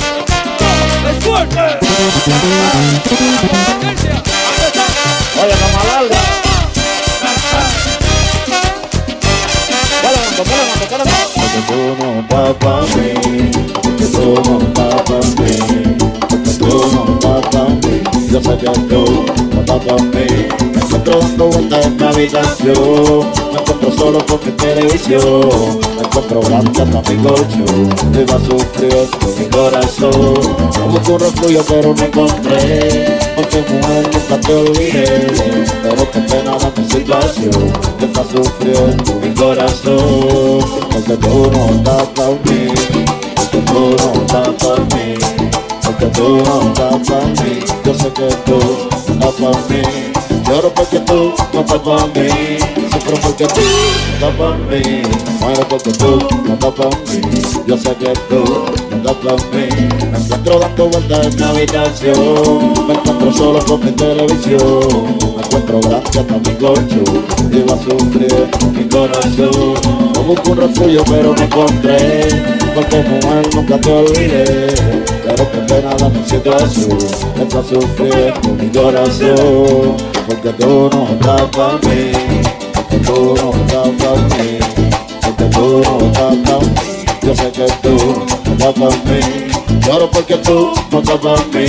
[1.09, 1.65] ¡Es fuerte!
[1.87, 2.37] ¡Potencia!
[4.49, 4.85] ¡Ahí está!
[5.41, 6.21] Oye, cama larga.
[10.03, 11.27] Dale, mando, dale, mando, dale, mando.
[11.37, 13.09] Porque tú no estás pa' mí.
[13.73, 14.53] Porque tú no
[18.31, 20.49] Yo sé que no estás mí.
[20.73, 23.27] Me encuentro dando vueltas en mi habitación.
[23.53, 25.81] Me encuentro solo mi televisión.
[25.97, 27.65] Me encuentro grande hasta mi colcho.
[28.15, 30.13] Y va sufriendo mi corazón.
[30.73, 33.19] Como un refugio pero no encontré.
[33.35, 35.67] Porque mujer nunca te olvidé.
[35.83, 37.73] Pero qué pena da mi situación.
[37.99, 40.61] Que está sufriendo mi corazón.
[40.93, 42.69] Porque tú no estás mí.
[43.35, 45.30] Porque tú no estás pa'
[46.01, 47.61] Porque tú no estás pa' mí.
[47.85, 48.59] Yo sé que tú
[49.19, 49.83] no estás pa' mí.
[50.49, 52.57] Lloro porque tú no estás pa' mí.
[52.91, 53.61] Sufro porque tú
[54.19, 55.03] no estás pa' mí.
[55.41, 57.21] Muero porque tú no estás pa' mí.
[57.67, 59.69] Yo sé que tú no estás pa' mí.
[60.11, 62.87] Me encuentro dando vueltas en mi habitación.
[62.89, 65.19] Me encuentro solo con mi televisión.
[65.37, 67.05] Me encuentro grande hasta mi colcho.
[67.53, 69.75] Y va a sufrir mi corazón.
[70.15, 72.27] No busco un refugio pero me encontré.
[72.75, 75.00] Porque mujer nunca te olvidé.
[75.71, 76.99] Pena da mi situación.
[77.41, 79.97] Está sufriendo mi corazón.
[80.27, 82.11] Porque tú no estás pa' mí.
[82.75, 84.59] Porque tú no estás pa' mí.
[85.23, 86.83] Porque tú no estás pa' mí.
[87.23, 87.97] Yo sé que tú
[88.47, 89.21] no estás pa' mí.
[89.87, 91.67] Lloro porque tú no estás pa' mí.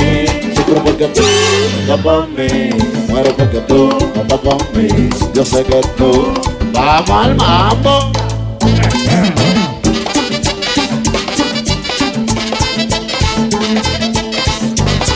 [0.55, 2.69] Sufro porque tú no estás pa' mí.
[3.07, 5.09] Muero porque tú no estás pa' mí.
[5.35, 6.33] Yo sé que tú
[6.73, 8.11] vamos al mambo.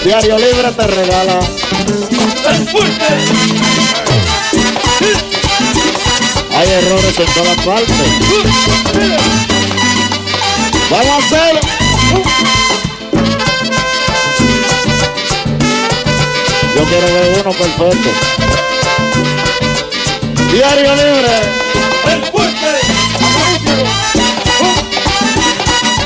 [0.06, 1.40] Diario Libre te regala.
[6.56, 8.08] Hay errores en todas partes.
[10.92, 11.60] Vamos a hacerlo.
[16.76, 18.10] Yo quiero ver uno perfecto.
[20.52, 21.36] Diario libre.
[22.06, 22.70] ¡Es fuerte!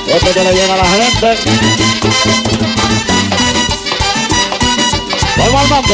[0.08, 2.49] Este que le llega a la gente.
[5.40, 5.94] Vamos al mambo.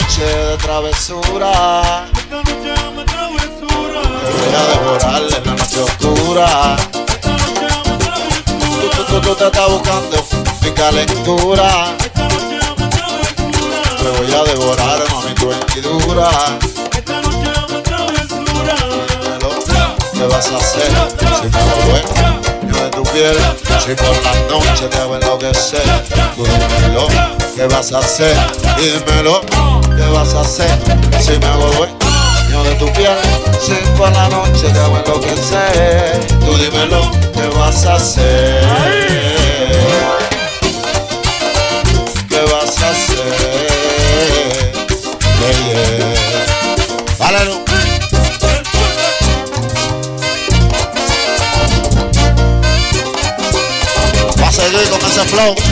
[0.00, 1.50] noche de travesura.
[2.16, 4.00] Esta noche amo travesura.
[4.24, 6.76] Te voy a devorarle en la noche oscura.
[7.08, 8.90] Esta noche Tú, travesura.
[8.96, 10.16] tú, tú, tú te estás buscando
[10.74, 11.68] calentura.
[11.98, 13.82] Esta noche amo travesura.
[13.98, 16.30] Te voy a devorar, mami, tu hendidura.
[16.96, 18.74] Esta noche amo travesura.
[19.22, 19.50] Dímelo,
[20.12, 20.90] ¿Qué vas a hacer
[21.40, 23.36] si me hago dueño de tu piel?
[23.84, 25.82] Si por la noche te hago enloquecer.
[26.36, 27.08] Tú dímelo,
[27.54, 28.36] ¿qué vas a hacer?
[28.76, 29.40] Dímelo,
[29.96, 30.70] ¿qué vas a hacer
[31.20, 33.16] si me hago dueño de tu piel?
[33.60, 36.20] Si por la noche te hago enloquecer.
[36.40, 38.64] Tú dímelo, ¿qué vas a hacer?
[42.28, 43.62] ¿Qué vas a hacer?
[45.40, 46.22] Yeah, yeah.
[54.40, 55.71] Va a seguir con ese flow.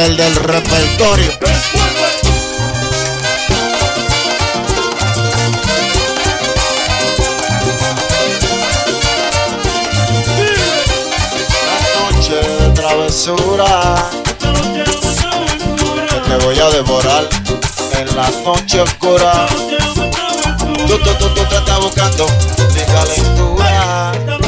[0.00, 1.30] El del repertorio.
[11.66, 13.94] La noche de travesura.
[16.28, 17.28] Te voy a devorar
[17.98, 19.46] en la noche oscura.
[20.86, 22.26] Tú, tú, tú, tú te estás buscando
[22.72, 24.39] mi calentura.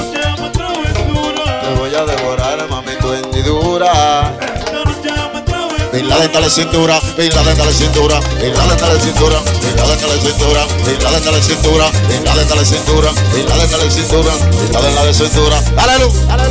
[5.93, 10.21] Bin Laden dale cintura, Bin Laden dale cintura, Bin Laden dale cintura, Bin Laden dale
[10.21, 14.95] cintura, Bin Laden dale cintura, Bin Laden dale cintura, Bin Laden dale cintura, Bin Laden
[14.95, 15.61] dale cintura.
[15.77, 16.43] Dale luz, dale.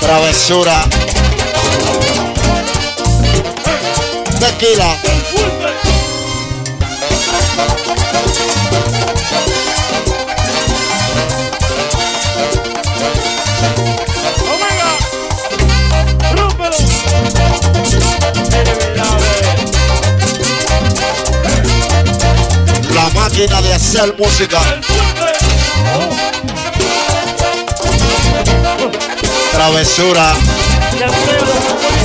[0.00, 0.84] Travesura.
[4.38, 5.17] Tequila.
[23.46, 24.58] De hacer música.
[29.52, 30.34] Travesura.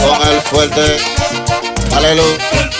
[0.05, 0.97] Con el fuerte.
[1.95, 2.72] Aleluya.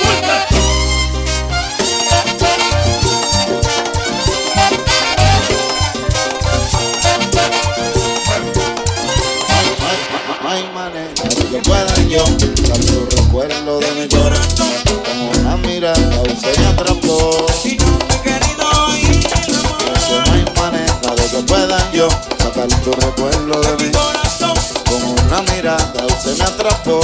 [21.93, 22.09] Yo
[22.41, 24.53] sacar tu recuerdo de mi corazón.
[24.89, 26.99] Con una mirada usted me atrapó.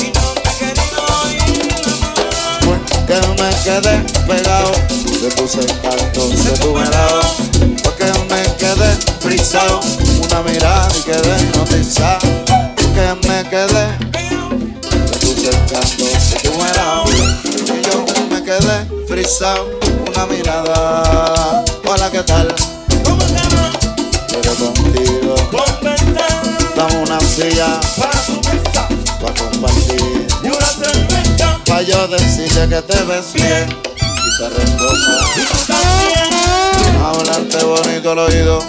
[0.00, 0.50] Y no te
[2.66, 4.72] Porque me quedé pegado
[5.22, 7.22] de tus encantos, de tu mirada.
[7.82, 9.80] Porque me quedé frisado,
[10.22, 12.28] una mirada y quedé hipnotizado.
[12.76, 13.86] Porque me quedé
[15.08, 17.04] de tus encantos, de tu mirada.
[17.06, 19.70] Y yo me quedé frisado,
[20.06, 21.64] una mirada.
[21.86, 22.54] Hola, ¿qué tal?
[27.34, 28.88] Para su mesa
[29.20, 30.28] para compartir.
[30.44, 31.58] y una cerveza.
[31.66, 33.76] Pa' yo decirle que te ves bien.
[33.96, 35.18] Y te responda.
[35.34, 36.96] Y tú también.
[37.04, 38.60] Hablarte bonito al oído.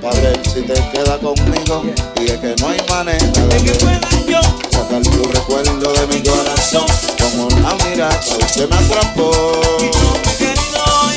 [0.00, 1.82] Para ver si te queda conmigo.
[2.18, 4.40] Y es que no hay manera De que pueda yo
[4.70, 6.86] sacar tu recuerdo de mi corazón.
[7.20, 9.60] Como una mirada usted me atrapó.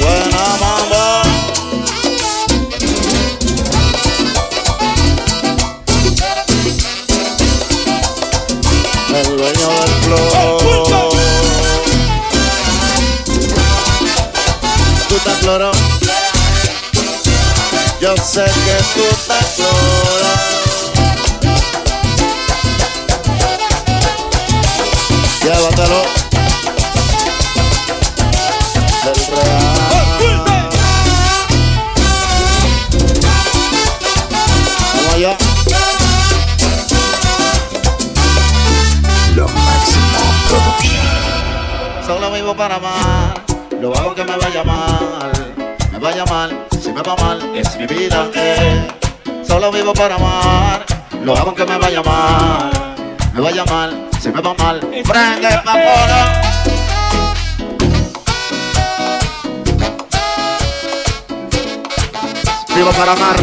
[0.01, 1.21] Buena mamá
[10.17, 11.09] flow
[15.09, 15.71] tú estás cloro
[18.01, 19.75] yo sé que tú estás cloro
[25.43, 26.14] llévatelo
[49.65, 50.85] Solo vivo para amar,
[51.23, 52.69] lo hago que me vaya mal,
[53.33, 56.09] me vaya mal, si me va mal, prende vapor.
[62.75, 63.37] Vivo para amar,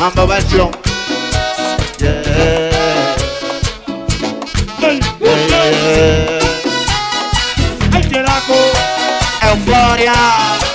[0.00, 0.72] mambo versión.
[1.98, 3.20] Yeah, yeah, yeah.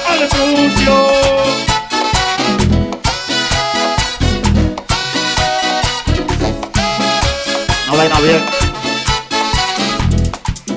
[0.08, 0.28] ¡Ay,
[7.97, 8.45] vaina bien.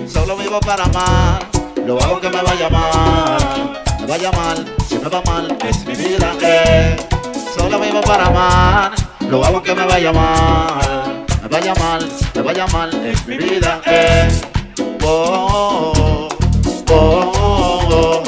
[0.09, 1.47] Solo vivo para amar,
[1.87, 5.95] lo hago que me vaya mal, me vaya mal, si me va mal, es mi
[5.95, 6.33] vida.
[6.41, 6.97] Eh.
[7.57, 8.93] Solo vivo para amar,
[9.29, 13.81] lo hago que me vaya mal, me vaya mal, me vaya mal, es mi vida.
[13.85, 14.29] Eh.
[15.03, 16.29] Oh, oh,
[16.91, 18.20] oh, oh, oh,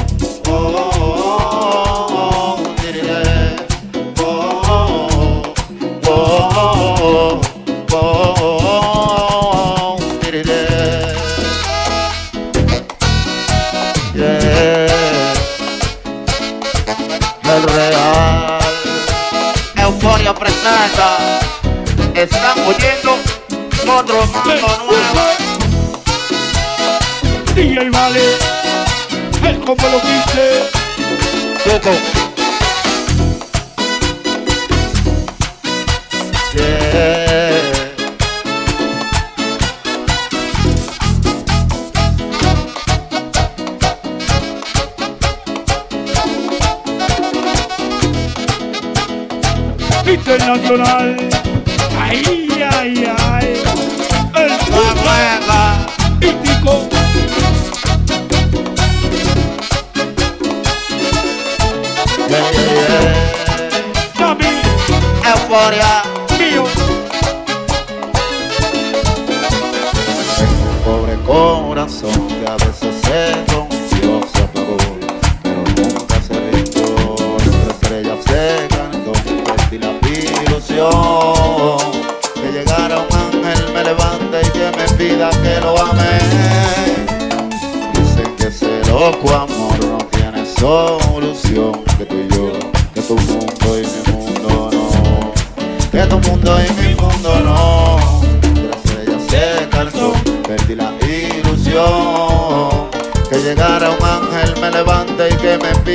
[20.62, 21.18] Presenta
[22.14, 23.18] Están oyendo
[23.98, 25.22] otro mundo nuevo
[27.56, 28.20] DJ Vale,
[29.44, 30.70] el como lo quise.
[31.64, 31.90] Coco
[50.42, 51.16] Internacional.
[52.00, 53.62] Ay, ay, ay.
[54.34, 55.86] El nueva
[56.20, 56.88] mítico.
[62.28, 63.00] Yeah, yeah,
[64.18, 64.42] yeah.
[65.32, 65.91] Euforia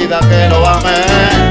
[0.07, 1.46] pida que lo ame.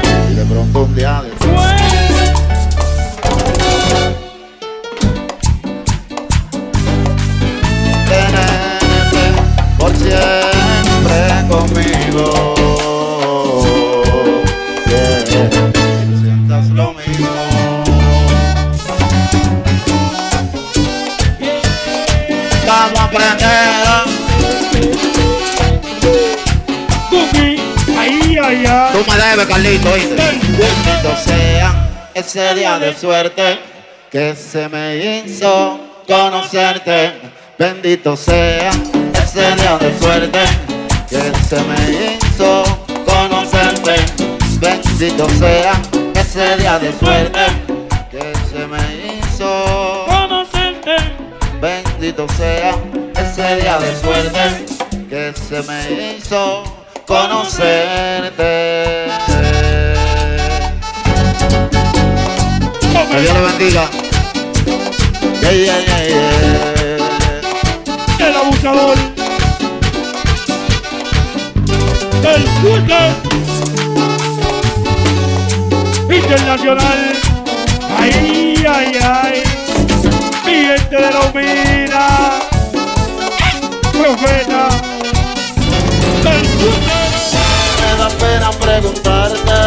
[32.27, 33.57] Ese día de suerte
[34.11, 37.13] que se me hizo conocerte.
[37.57, 38.69] Bendito sea
[39.13, 40.39] ese día de suerte
[41.09, 41.75] que se me
[42.19, 42.63] hizo
[43.05, 43.95] conocerte.
[44.59, 45.71] Bendito sea
[46.15, 47.45] ese día de suerte
[48.11, 50.05] que se me hizo.
[50.09, 50.97] Conocerte.
[51.61, 52.75] Bendito sea
[53.15, 54.65] ese día de suerte
[55.09, 56.63] que se me hizo
[57.05, 58.87] conocerte.
[63.17, 63.89] Que Dios le bendiga.
[65.41, 68.27] Yeah, yeah, yeah, yeah.
[68.27, 68.97] El abusador.
[72.23, 73.03] El Pulque.
[76.15, 77.01] Internacional.
[77.97, 78.11] Ay,
[78.69, 79.35] ay, ay.
[80.45, 82.03] Mi gente de la humina.
[83.93, 84.63] Profeta.
[86.23, 86.99] El Pulque.
[87.81, 89.57] Me da pena preguntarte,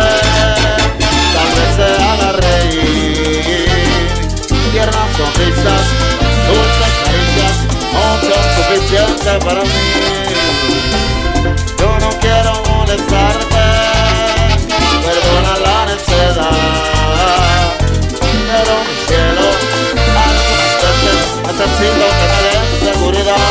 [5.41, 5.85] sonrisas,
[6.47, 7.57] dulces caricias,
[7.93, 9.69] no son suficientes para mí.
[11.79, 13.67] Yo no quiero molestarte,
[15.05, 16.57] perdona la necedad.
[18.21, 19.47] Pero mi cielo,
[20.25, 22.61] algunas veces necesito que me des
[22.93, 23.49] seguridad.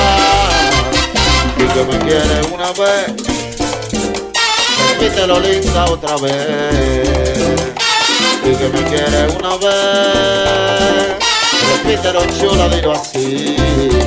[1.58, 3.40] Y que me quiere una vez
[4.92, 7.30] repítelo linda otra vez
[8.44, 11.28] y que me quiere una vez
[11.84, 13.99] repítelo chula dilo así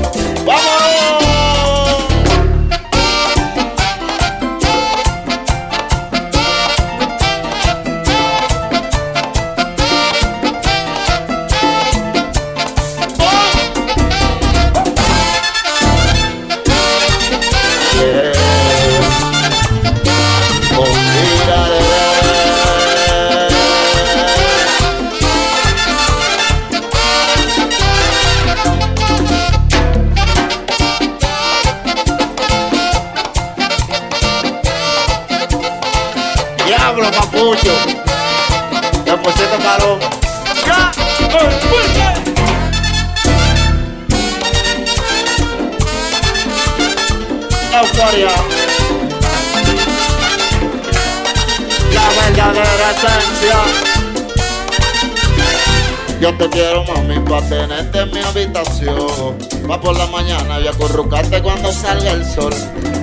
[56.42, 59.38] te quiero, mami, pa' tenerte en mi habitación.
[59.68, 62.52] Pa' por la mañana y acurrucarte cuando salga el sol.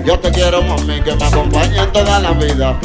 [0.05, 2.77] Yo te quiero, mami, que me acompañe toda la vida.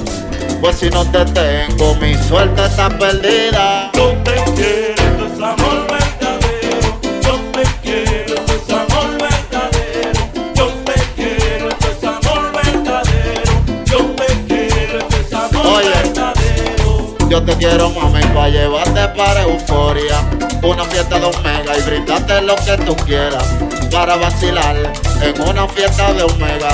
[0.60, 3.90] Pues si no te tengo, mi suerte está perdida.
[3.94, 7.01] Yo te quiero, es amor verdadero.
[7.22, 10.20] Yo te quiero, esto es amor verdadero.
[10.55, 13.52] Yo te quiero, esto es amor verdadero.
[13.86, 15.89] Yo te quiero, esto es amor Oye.
[15.89, 17.28] verdadero.
[17.28, 20.34] Yo te quiero, mami, pa' llevarte para euforia.
[20.65, 23.45] Una fiesta de Omega y brindarte lo que tú quieras.
[23.93, 24.74] Para vacilar
[25.20, 26.70] en una fiesta de Omega.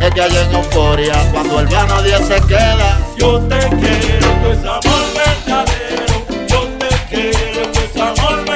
[0.00, 2.98] Es que hay en euforia cuando el vano 10 se queda.
[3.18, 6.46] Yo te quiero, esto es amor verdadero.
[6.46, 8.51] Yo te quiero, esto es amor verdadero.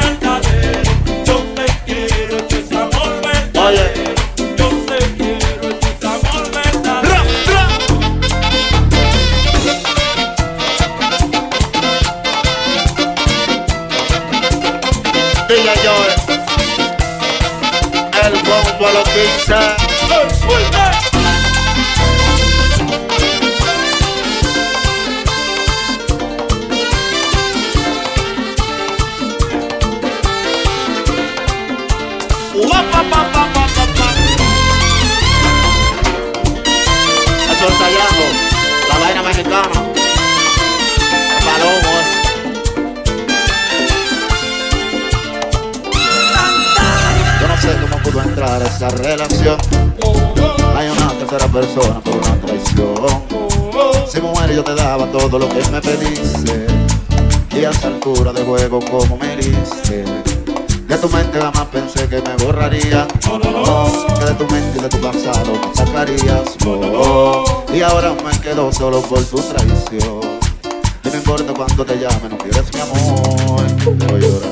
[18.84, 19.54] A los 15.
[21.14, 21.25] El
[48.76, 49.56] esa relación.
[50.76, 53.24] Hay una tercera persona por una traición.
[54.06, 56.66] Si mujer yo te daba todo lo que me pediste.
[57.52, 60.04] Y a esa altura de juego como me heriste.
[60.88, 63.08] De tu mente jamás pensé que me borraría.
[63.08, 66.56] Que de tu mente y de tu pasado me sacarías.
[67.72, 70.20] Y ahora me quedo solo por tu traición.
[71.02, 74.45] Y no importa cuánto te llame, no quieres mi amor.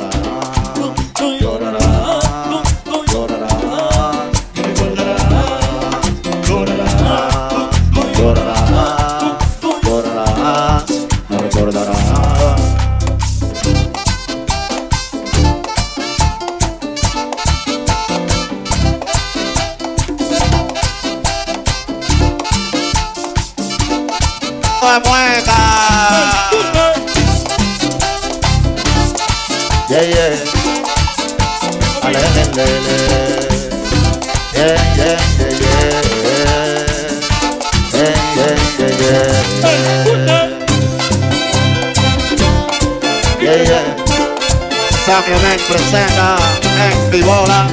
[45.24, 46.36] que me presenta
[46.84, 47.66] en Tibola.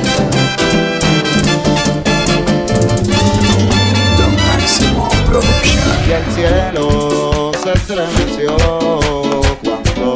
[4.17, 5.97] Don Máximo Production.
[6.07, 8.55] Y el cielo se estremeció
[9.63, 10.07] cuando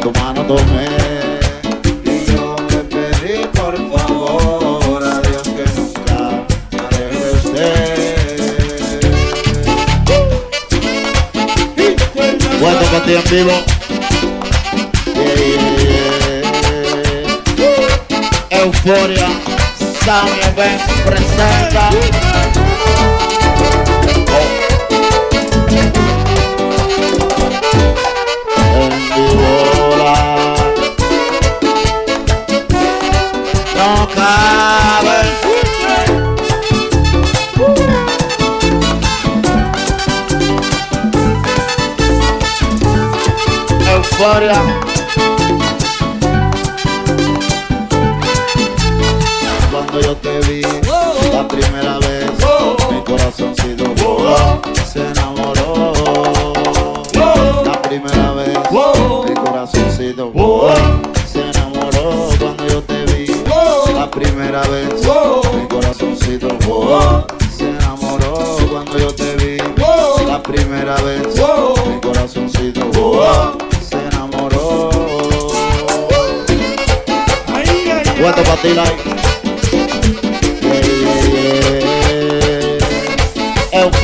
[0.00, 0.88] tu mano tomé.
[2.04, 6.18] Y yo te pedí por favor a Dios que nunca
[6.72, 7.68] me dejes de.
[12.60, 13.83] Cuento contigo en vivo.
[18.84, 19.28] euforia,
[20.04, 20.40] Sammy
[21.04, 22.73] presenta.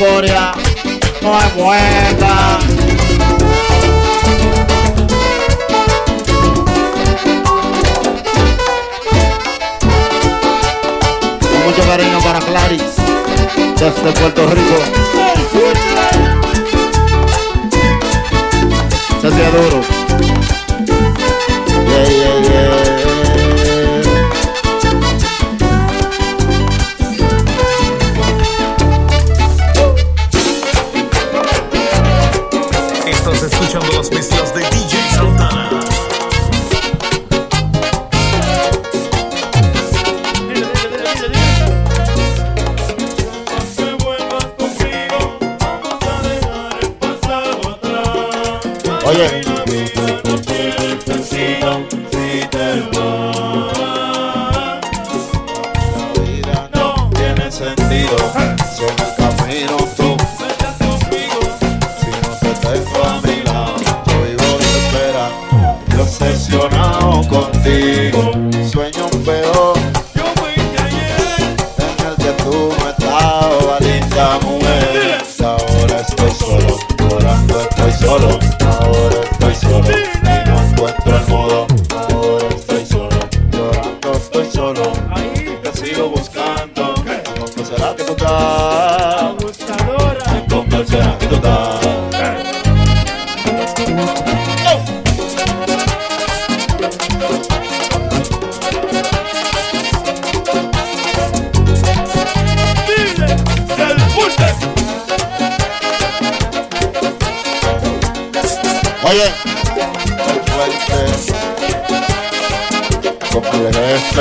[0.01, 2.59] no es buena.
[11.39, 12.81] Con mucho cariño para Claris,
[13.77, 14.75] desde Puerto Rico.
[19.21, 20.00] Se hacía duro.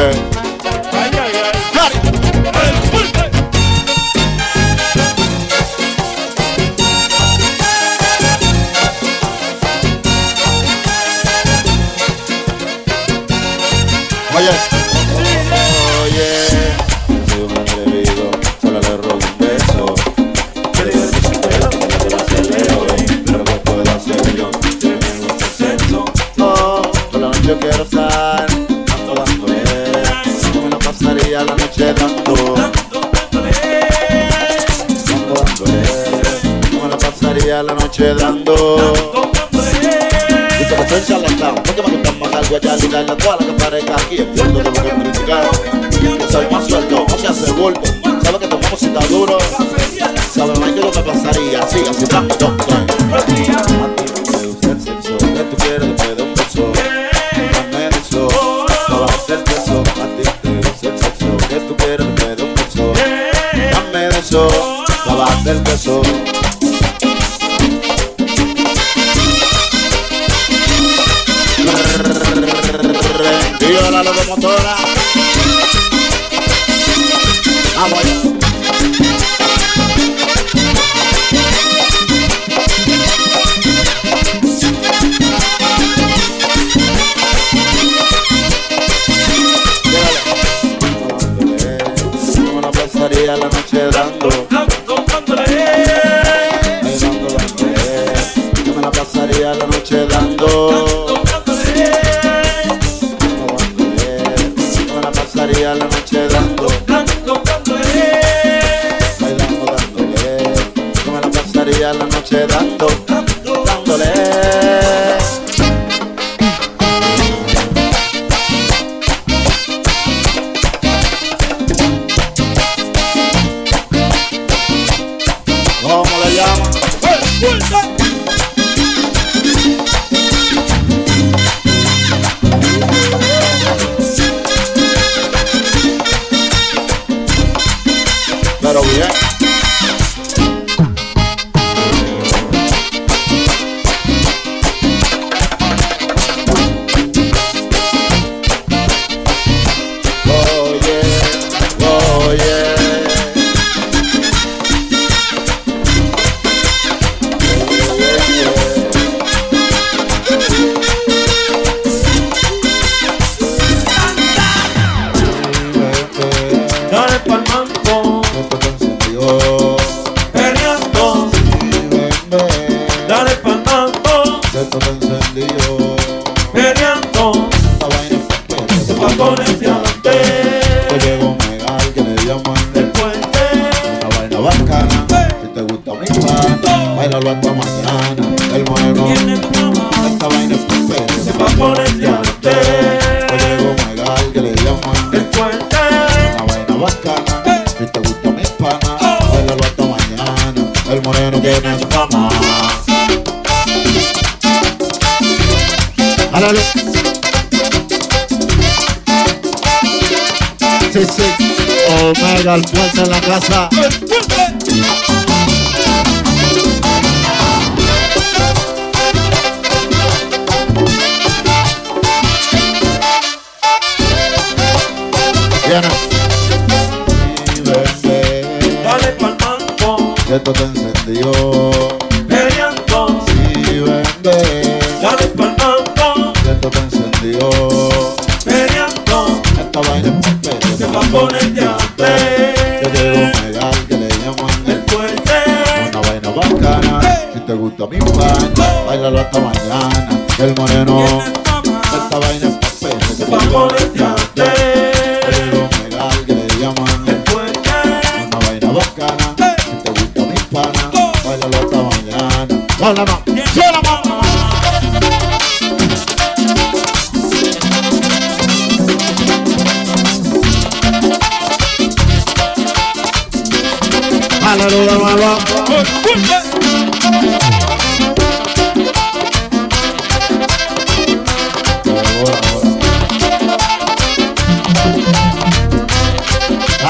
[0.00, 0.29] Bye.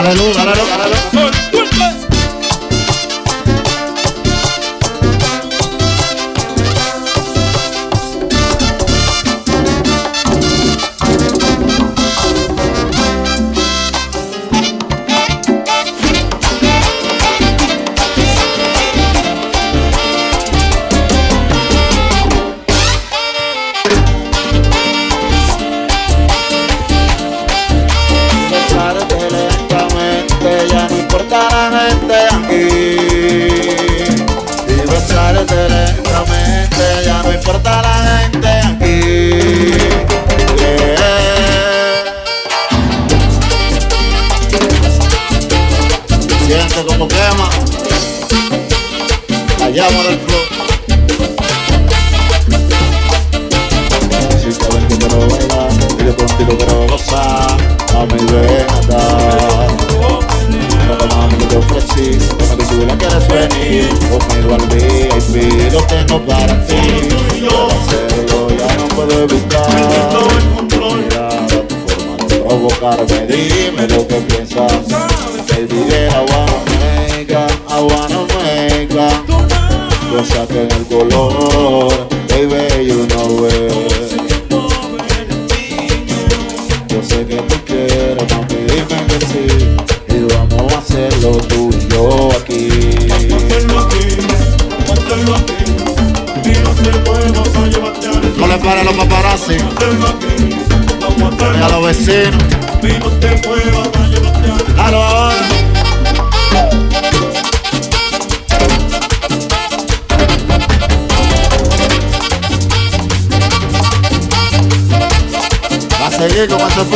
[0.00, 0.89] Aleluya, aleluya.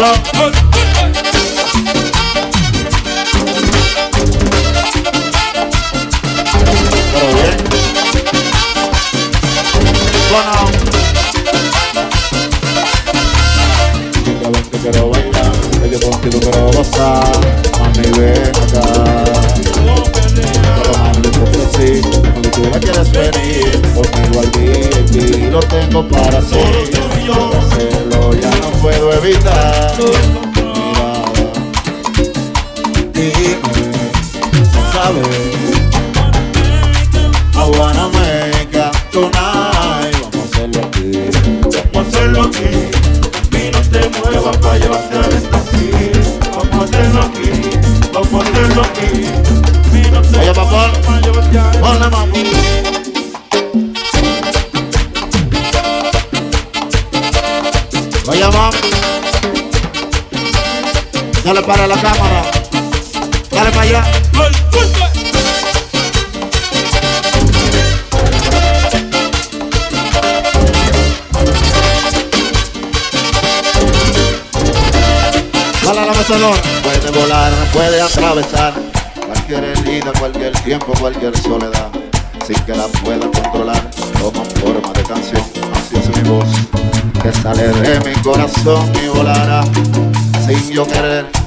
[0.05, 0.34] Con
[61.75, 62.43] para la cámara.
[63.51, 64.05] Dale para allá.
[75.85, 76.63] Dale a la mecedora.
[76.83, 78.75] Puede volar, puede atravesar
[79.27, 81.89] cualquier herida, cualquier tiempo, cualquier soledad,
[82.47, 83.91] sin que la pueda controlar.
[84.21, 85.43] Toma forma de canción,
[85.75, 86.47] así es mi voz,
[87.21, 89.65] que sale de mi corazón y volará
[90.47, 91.44] sin yo querer.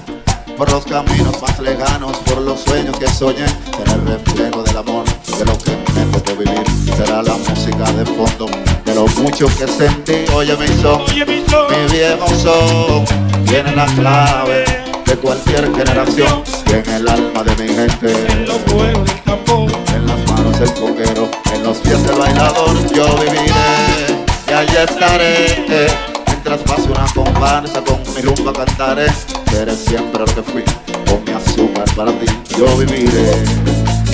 [0.57, 3.45] Por los caminos más lejanos, por los sueños que soñé,
[3.77, 6.63] será el reflejo del amor, de lo que me tocó vivir.
[6.95, 8.47] Será la música de fondo,
[8.84, 10.25] de lo mucho que sentí.
[10.34, 11.67] Oye, mi son, Oye, mi son.
[11.69, 14.65] mi viejo son tiene la clave
[15.05, 18.45] de cualquier generación y en el alma de mi gente.
[18.45, 19.71] Los juegos del tambor.
[19.95, 26.16] En las manos el coquero, en los pies del bailador yo viviré y allí estaré.
[26.49, 29.07] Mientras una comparsa con mi rumba cantaré,
[29.51, 30.63] seré siempre lo que fui,
[31.05, 32.25] con mi azúcar para ti.
[32.57, 33.43] Yo viviré,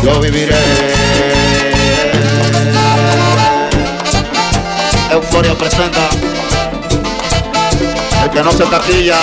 [0.01, 0.55] yo viviré.
[5.11, 6.09] Euforia presenta
[8.23, 9.19] el que no se taquilla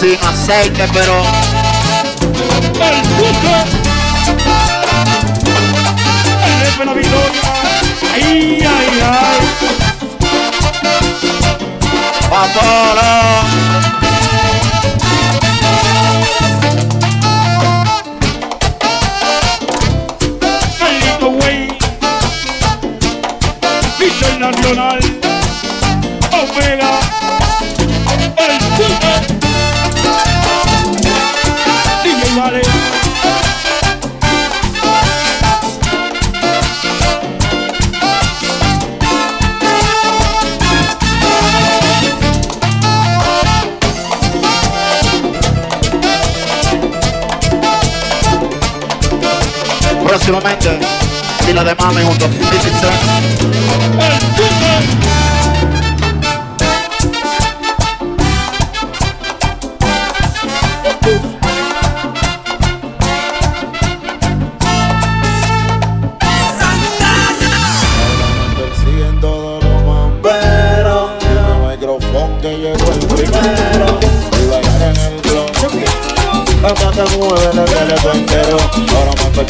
[0.00, 1.22] sin aceite, pero
[2.80, 3.54] El Cuco.
[6.80, 7.42] El victoria.
[8.12, 9.91] Ay, ay,
[12.32, 13.44] Papara.
[20.78, 21.68] Carlito Way.
[24.38, 25.21] Nacional.
[50.24, 50.78] Próximamente,
[51.44, 53.22] fila de mami junto a 50 Cent.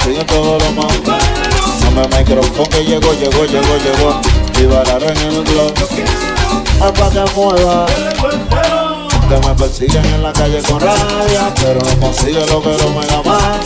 [0.03, 1.23] Persiguen todos los mamberos.
[1.81, 4.21] Dame el micrófono que llegó, llegó, llegó, llegó.
[4.61, 5.73] Y bailar en el club.
[7.13, 7.87] Te mueva.
[9.29, 13.23] Que me persiguen en la calle con rabia, pero no consigue lo que lo mega
[13.25, 13.65] más.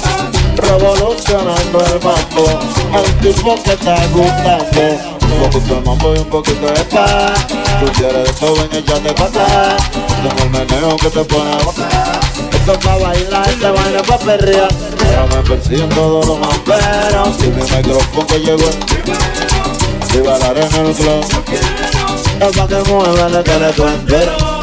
[0.57, 2.61] Revolucionando el mambo,
[2.99, 5.17] el tipo que está gustando.
[5.23, 7.47] Un poquito de mambo y un poquito de paz.
[7.81, 9.91] Tú quieres de joven, échate pa' atrás.
[10.23, 12.06] Tengo el meneo que te pone a.
[12.67, 14.69] Esto es pa' bailar, te baila pa' perrear.
[15.21, 17.39] Ahora me persiguen todos los mamberos.
[17.39, 18.71] Y mi micrófono que llegó
[20.13, 21.25] y bailar en el club.
[22.41, 24.57] Es pa' que mueva el esqueleto entero.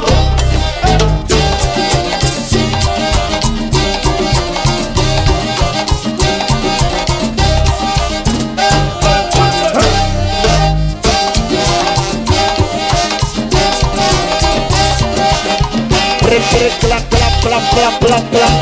[17.71, 18.53] Plan, plan, plan.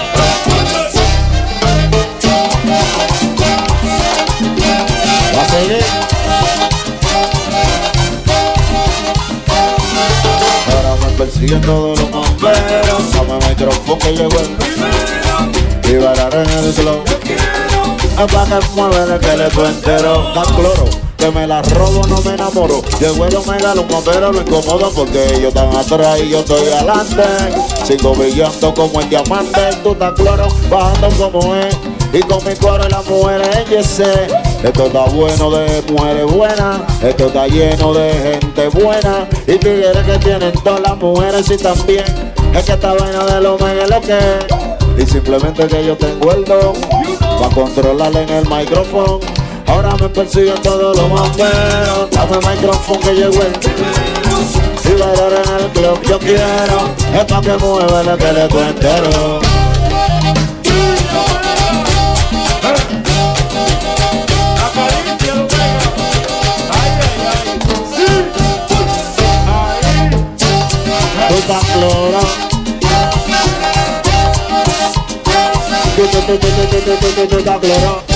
[5.36, 5.86] Va a seguir.
[10.68, 13.12] Ahora me persiguen todos los bomberos.
[13.14, 15.52] Dame micrófono que llegó el primero.
[15.84, 17.04] Y bailar en el globo.
[17.06, 20.34] Es pa' que mueve el que le entero.
[20.34, 21.01] Dan cloro.
[21.22, 22.82] Que me la robo, no me enamoro.
[23.00, 27.22] Llegó el omega, los bomberos lo incomodo porque ellos están atrás y yo estoy adelante.
[27.86, 29.70] Sigo brillando como el diamante.
[29.84, 31.78] Tú estás cloro, bajando como es.
[32.12, 33.82] Y con mi coro y las mujeres ella
[34.64, 37.04] Esto está bueno de mujeres buenas.
[37.04, 39.30] Esto está lleno de gente buena.
[39.46, 42.06] Y tigres que tienen todas las mujeres y también.
[42.56, 44.20] Es que está bueno de lo mega lo que.
[44.98, 46.74] Y simplemente que yo tengo el don.
[47.20, 49.20] para controlarle en el micrófono.
[49.72, 52.10] Ahora me persiguen todos los bomberos.
[52.12, 53.54] Dame el micrófono que llegó el
[54.84, 58.60] y bailar en el club yo quiero Es pa' que mueva el que le tú
[58.60, 59.40] entero
[62.64, 62.80] ay.
[67.94, 68.06] Sí.
[77.64, 78.11] Ahí.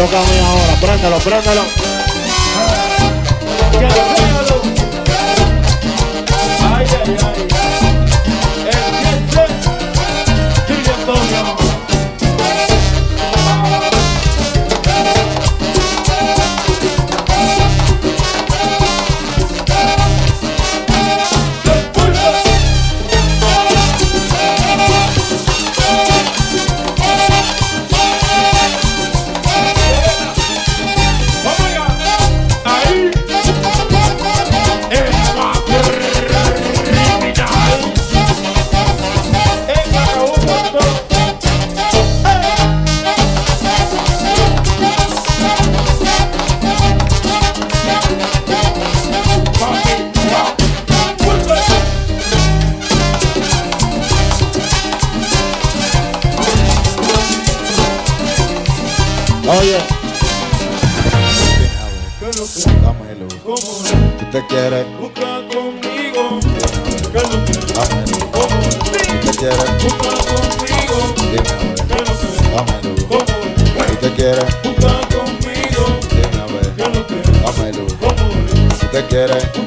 [0.00, 1.62] Toca a mí ahora, préndelo, préndelo
[59.52, 59.82] Oh yeah.
[62.82, 63.26] Dámelo.
[63.42, 63.56] ¿Cómo?
[63.56, 64.86] Tú te quieres.
[65.00, 66.38] Busca conmigo.
[67.74, 68.30] Dámelo.
[68.30, 68.62] ¿Cómo?
[69.10, 69.70] Tú te quieres.
[69.82, 70.96] Busca conmigo.
[72.54, 72.92] Dámelo.
[73.08, 73.34] ¿Cómo?
[73.88, 74.50] Tú te quieres.
[74.62, 75.82] Busca conmigo.
[77.42, 77.84] Dámelo.
[77.98, 78.22] ¿Cómo?
[78.78, 79.59] Tú te quieres.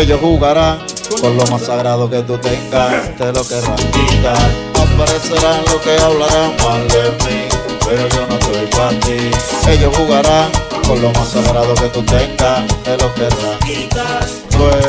[0.00, 0.78] Ellos jugarán
[1.20, 4.38] con lo más sagrado que tú tengas Te lo querrán quitar.
[4.74, 7.48] Aparecerán lo que hablarán mal de mí
[7.84, 9.30] Pero yo no soy para ti.
[9.68, 10.50] Ellos jugarán
[10.88, 14.26] con lo más sagrado que tú tengas Te lo querrán quitar.
[14.48, 14.80] Sueño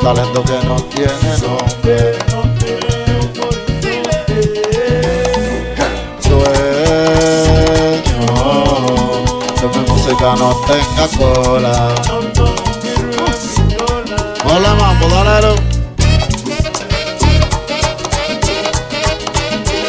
[0.00, 2.39] Talento que no tiene nombre
[10.20, 11.94] música no tenga cola
[14.44, 15.54] Hola mambo, dale lo.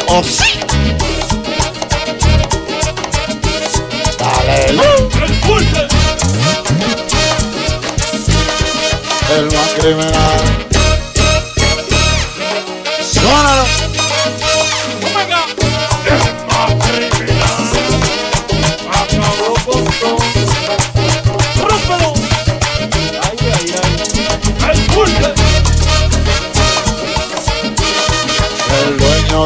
[0.08, 0.60] Oh sí
[4.18, 4.66] Dale.
[9.36, 10.51] El más criminal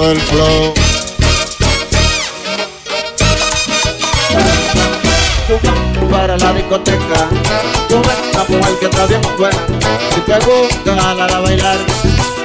[0.08, 0.74] del flow.
[6.10, 7.28] Para la discoteca
[7.88, 9.58] Tú ves una mujer que está bien buena
[10.12, 11.78] Si te gusta la a bailar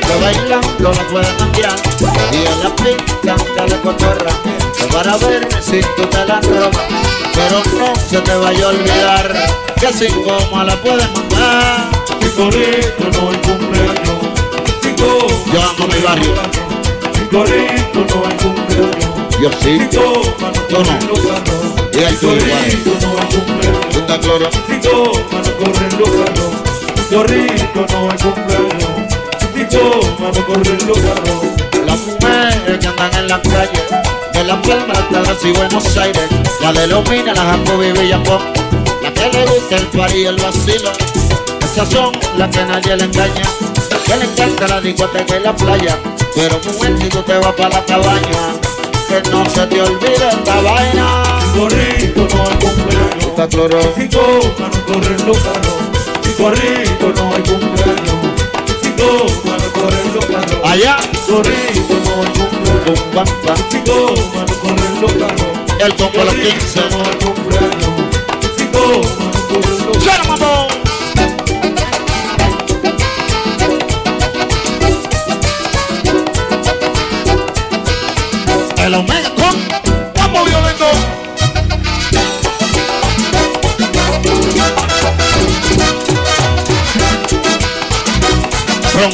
[0.02, 1.76] Que bailando la puedes cambiar.
[2.32, 4.32] Y en la pista dale cotorra
[4.78, 6.86] Que para ver si tú te la robas.
[7.34, 9.34] Pero no se te vaya a olvidar
[9.80, 11.90] Que sin goma la puedes mandar.
[12.20, 14.20] Chicorito no hay cumpleaños.
[14.82, 16.51] Chico, Yo amo mi barrio
[17.32, 19.40] Chicorito no hay cumpleaños.
[19.42, 19.80] Yo sí
[20.42, 20.92] mano Yo no.
[21.08, 23.90] los el tuyo igual Chicorito no hay cumpleaños.
[23.90, 26.52] Tú estás cloro Chico, mano corren los carros.
[27.10, 28.92] Chorrito no hay cumpleaños.
[29.56, 31.86] Si toma no correr los carros.
[31.86, 33.82] Las mujeres que andan en la calle,
[34.34, 36.28] de la palma hasta y Buenos Aires,
[36.62, 38.42] la de Lomina, la Jacob y Villapón,
[39.02, 40.92] la que le gusta el par y el vacilo,
[41.64, 43.44] esas son las que nadie le engaña,
[44.06, 45.98] que le encanta la discoteca y la playa,
[46.36, 48.54] pero mujer si tú te vas para la cabaña,
[49.08, 51.24] que no se te olvide esta vaina.
[51.56, 53.26] Chorrito no hay cumpleaños.
[53.28, 55.76] Está cloro, Si toma no correr los carros.
[56.24, 58.20] Si Chorrito no hay cumpleaños.
[58.82, 60.60] Si toma no correr los carros.
[60.64, 60.98] allá,
[61.28, 62.86] Chorrito no hay cumpleaños.
[62.86, 65.52] bum, bam, bam, Si toma no correr los carros.
[65.80, 66.80] el combo 15.
[66.80, 68.56] Chorrito no hay cumpleaños.
[68.58, 70.61] Si toma no.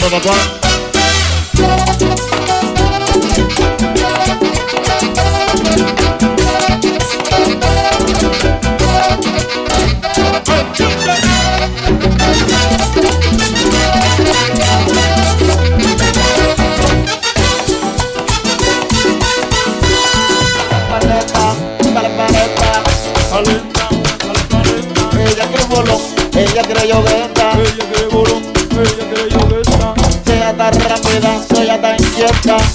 [0.09, 0.66] Pronto, papá.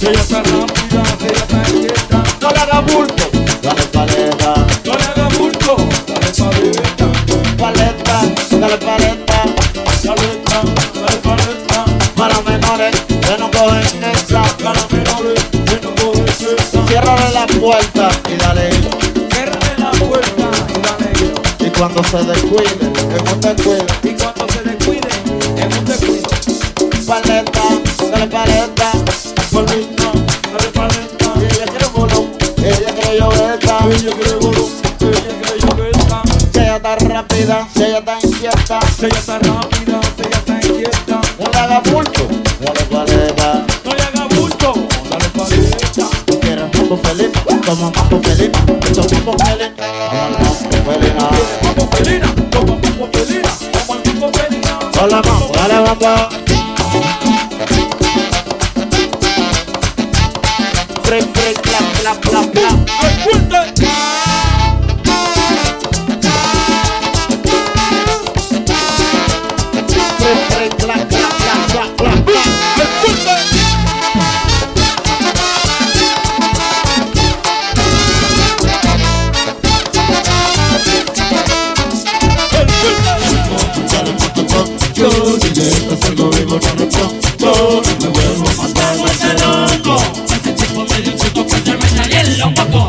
[0.04, 2.24] Ella está rápida, ella está inquieta.
[2.40, 3.30] No le haga bulto,
[3.62, 4.66] dale paleta.
[4.84, 5.76] No le haga bulto,
[6.08, 7.06] dale paleta.
[7.56, 9.42] Paleta, dale paleta.
[10.02, 10.62] Alenta,
[10.92, 11.84] dale paleta.
[12.16, 14.42] Para menores que no cogen esa.
[14.64, 16.86] Para menores que no cogen presa.
[16.88, 18.70] Ciérrale la puerta y dale.
[19.30, 21.10] Ciérrale la puerta y dale.
[21.60, 24.11] Y cuando se descuide, que no te cuide.
[33.90, 34.72] Yogueta.
[36.54, 38.78] Ella ella tan rápida, sea tan inquieta.
[38.98, 41.20] Ella está rápida, ella está inquieta.
[41.38, 42.28] No le haga bulto,
[42.60, 43.66] dale paleta.
[43.84, 44.74] No le haga bulto,
[45.10, 46.06] dale paleta.
[46.26, 47.30] Tú quieres mambo feliz,
[47.66, 48.50] toma mambo feliz.
[48.84, 50.54] Esto es mambo feliz, toma mambo
[50.86, 51.12] feliz.
[51.62, 54.78] Mambo felina, toma mambo felina, el mambo felina.
[55.00, 56.42] Hola mambo, dale mambo.
[61.02, 61.32] Clap,
[62.00, 62.61] clap, clap,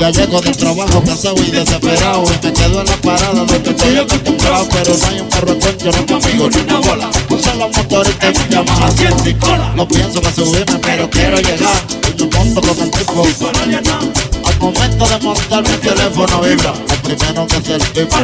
[0.04, 3.96] Ya llego del trabajo cansado y desesperado Y me quedo en la parada donde estoy
[3.96, 7.12] acostumbrado Pero no hay un carro concho, no conmigo ni una bola.
[7.30, 11.38] Un solo motorista y me llaman así en Ticola No pienso que subirme, pero quiero
[11.38, 11.88] llegar.
[12.18, 13.24] Y me monto con el tipo.
[13.48, 14.33] Al
[14.64, 16.74] momento de montar mi teléfono vibra.
[16.90, 18.16] El primero que se el tipo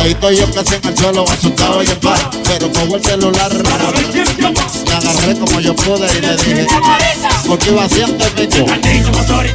[0.00, 3.52] Ahí estoy yo casi en el suelo, asustado y en para Pero cojo el celular
[3.52, 6.66] Me agarré como yo pude y le dije
[7.46, 8.66] Porque iba haciendo el pico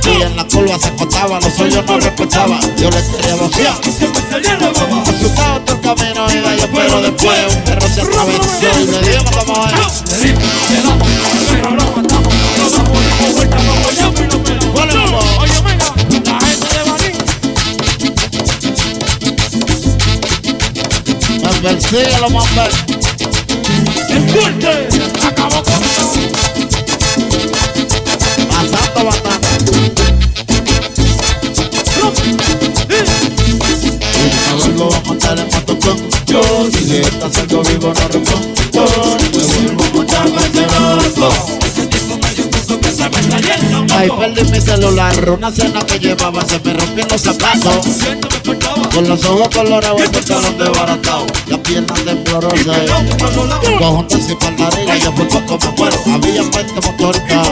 [0.06, 2.60] y en la curva se acostaba, los suyos no respetaba.
[2.78, 3.74] Yo le quería vocear.
[3.74, 9.26] Asustado todo el camino iba yo, pero después un perro se atravesó y le dijo
[9.46, 10.04] cómo es.
[14.74, 15.20] ¿Cuál es, mamá?
[15.42, 15.45] Me
[21.66, 22.70] persigue lo más bello.
[28.50, 29.50] Pasando batata.
[34.14, 35.98] Y me vuelvo a montar en motocón.
[36.28, 38.55] Yo, si estás algo vivo, no respondo.
[44.06, 47.88] Ay, perdí mi celular, una cena que llevaba, se me rompieron los zapatos.
[48.94, 51.26] Con los ojos colorados, el pantalón desbaratado.
[51.48, 52.78] Las piernas temblorosas.
[53.80, 55.98] Conjuntas y palmarinas, yo por poco me muero.
[56.14, 57.50] Había 20 motoristas.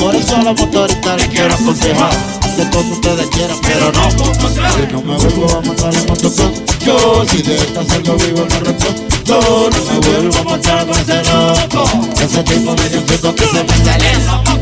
[0.00, 2.16] Por eso a los motoristas les quiero aconsejar.
[2.56, 4.10] Que todos ustedes quieran, pero no.
[4.10, 6.54] Si no me vuelvo a matar en motocón.
[6.80, 9.06] Yo, si de esta salgo vivo, no respondo.
[9.26, 11.90] No me vuelvo a matar con ese loco.
[12.18, 14.55] Ese tipo me dio un susto que se me sale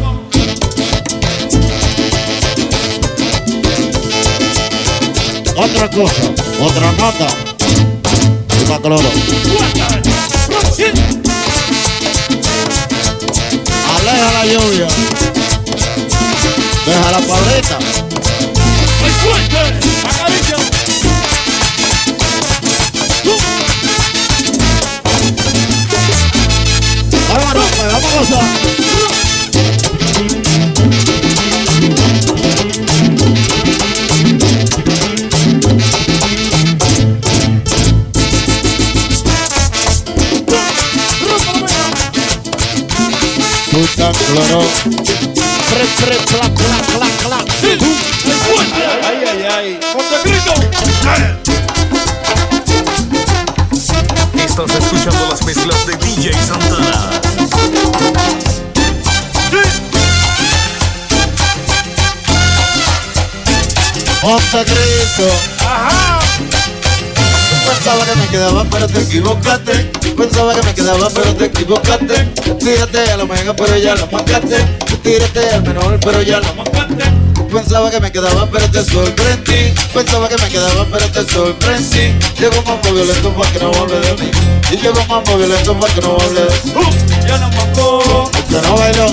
[5.75, 6.23] otra cosa,
[6.61, 7.27] otra nota.
[8.69, 9.11] Más cloro.
[13.97, 14.89] Aleja la lluvia.
[16.87, 17.79] Deja la paleta.
[19.01, 19.61] ¡Soy fuerte!
[20.03, 20.57] ¡Pajarito!
[27.29, 28.64] ¡Vámonos, vamos a gozar!
[44.15, 44.65] Cloro.
[45.71, 47.39] Pre, pre, cla, cla, cla, cla.
[49.03, 49.81] Ay, ay, ay.
[49.95, 50.55] Montecristo.
[54.35, 57.11] Estás escuchando las mezclas de DJ Santana.
[64.23, 65.29] Montecristo.
[65.61, 65.64] Ajá.
[67.85, 69.75] Pensaba que me quedaba, pero te equivocaste.
[70.17, 72.15] Pensaba que me quedaba, pero te equivocaste.
[72.59, 74.57] Tírate a la mega, pero ya la marcaste.
[75.03, 77.05] Tírate al menor, pero ya la marcaste.
[77.53, 79.75] Pensaba que me quedaba, pero te sorprendí.
[79.93, 82.15] Pensaba que me quedaba, pero te sorprendí.
[82.41, 84.31] Llegó un mambo violento para que no hable de mí.
[84.71, 86.73] Y llegó un mambo violento para que no hable de mí.
[86.75, 88.31] Uh, ya la mandó.
[88.35, 89.07] El que no bailó,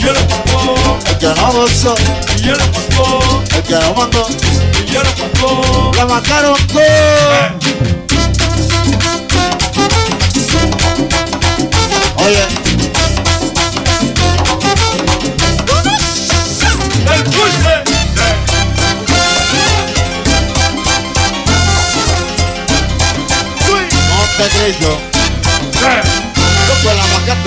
[0.00, 0.98] Ya la mandó.
[1.06, 1.94] el que no gozó,
[2.42, 3.44] Ya la mandó.
[3.54, 4.26] el que no mandó.
[4.92, 5.92] Ya la mandó.
[5.96, 7.97] La marcaron todo.
[12.28, 12.46] Oye,
[17.14, 17.24] El
[24.78, 25.07] dulce.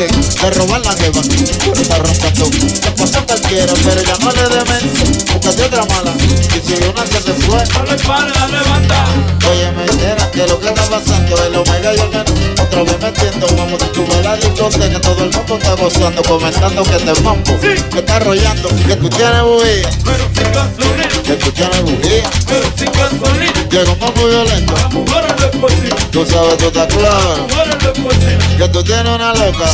[0.01, 1.21] La macate, de robar la jeva,
[1.65, 2.49] por esa ronca tú.
[2.83, 4.93] La pasa cualquiera, pero ya no le demen,
[5.33, 6.11] búscate otra mala.
[6.15, 9.05] Y si una que se fue, Dale para, levanta.
[9.49, 12.97] oye, me entera que lo que está pasando, el omega y el menú, otra vez
[13.01, 17.59] metiendo, vamos a tu la discoteca, todo el mundo está gozando, comentando que te mambo,
[17.59, 21.23] que está arrollando, que tú tienes bujía, Pero sin gasolina.
[21.23, 22.23] que tú tienes bujía.
[22.47, 23.51] Pero sin gasolina.
[23.71, 28.17] Llega un mambo violento, La mujer es tú sabes, tú estás claro, mujer es después.
[28.57, 29.65] que tú tienes una loca,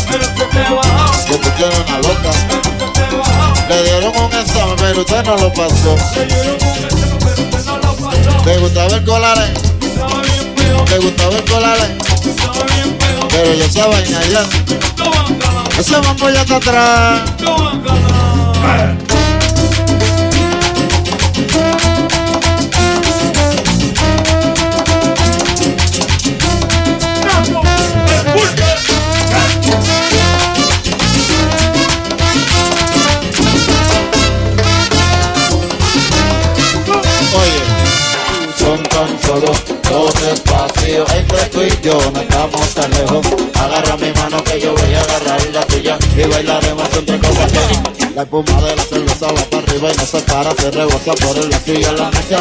[1.27, 2.31] Tú tienes una loca.
[3.69, 5.95] Le dieron un examen, pero usted no lo pasó.
[8.43, 9.53] ¿Te gustaba el colare?
[10.55, 10.85] Feo.
[10.85, 11.97] ¿Te gustaba el colare?
[11.99, 13.27] Feo.
[13.29, 14.41] Pero yo esa vaina ya.
[14.41, 15.79] A.
[15.79, 17.21] Ese mambo ya está atrás.
[39.39, 39.53] Solo
[40.33, 43.27] espacios entre tú y yo, no estamos tan lejos.
[43.53, 47.27] Agarra mi mano que yo voy a agarrar la tuya y bailaremos entre que
[48.15, 51.37] la espuma de la cerveza va para arriba y no se para, se rebosa por
[51.37, 52.39] el vacío en la mesa.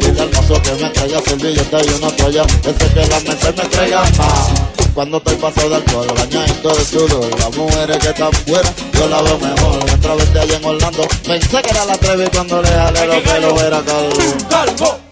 [0.00, 4.00] Dile mozo que me traiga servilleta y una toalla, ese que la mesa me traiga
[4.00, 4.72] más.
[4.94, 9.22] Cuando estoy pasado de alcohol, bañadito de sudor, las mujeres que están fuera, yo la
[9.22, 9.84] veo mejor.
[9.84, 13.22] Otra vez de allá en Orlando, pensé que era la Trevi cuando le jalé lo
[13.22, 14.16] que lo era calvo.
[14.48, 15.11] Calvo.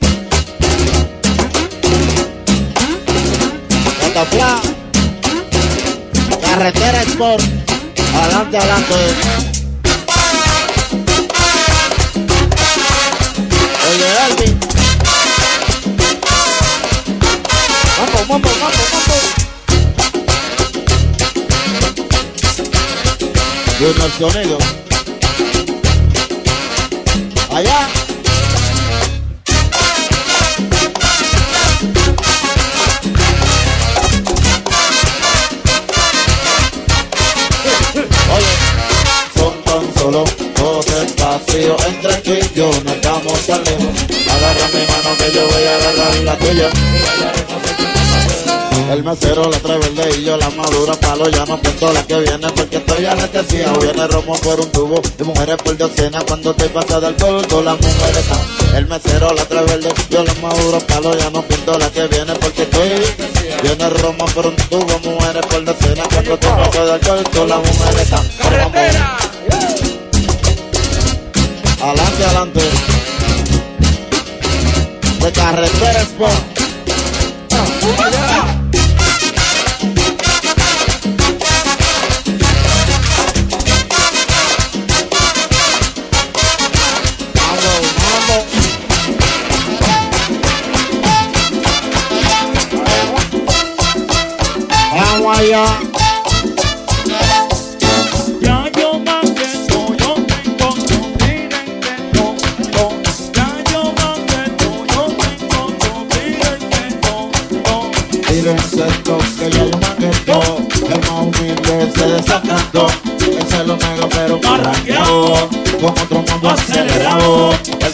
[6.42, 7.42] Carretera Sport,
[8.14, 8.94] adelante, adelante.
[13.88, 14.60] Oye, Alvin.
[17.96, 19.20] Vamos, vamos, vamos, vamos.
[23.78, 24.58] Junior Sonido.
[27.50, 27.99] Allá.
[40.12, 40.24] Solo
[41.02, 43.86] espacios entre tú y yo, no estamos tan lejos.
[44.28, 46.68] Agarra mi mano que yo voy a agarrar la tuya.
[48.92, 52.18] El mesero la trae verde y yo la madura palo ya no pinto la que
[52.18, 53.78] viene porque estoy anestesiado.
[53.78, 57.76] Viene romo por un tubo y mujeres por docena cuando te pasa del todo las
[57.80, 58.76] mujeres están.
[58.76, 62.32] El mesero la trae verde yo la madura palo ya no pinto la que viene
[62.34, 63.30] porque estoy
[63.62, 68.02] Viene romo por un tubo, mujeres por docena cuando te pasa del todo las mujeres
[68.02, 69.29] están.
[71.82, 72.60] Adelante, adelante.
[75.20, 76.60] De carretera Sport.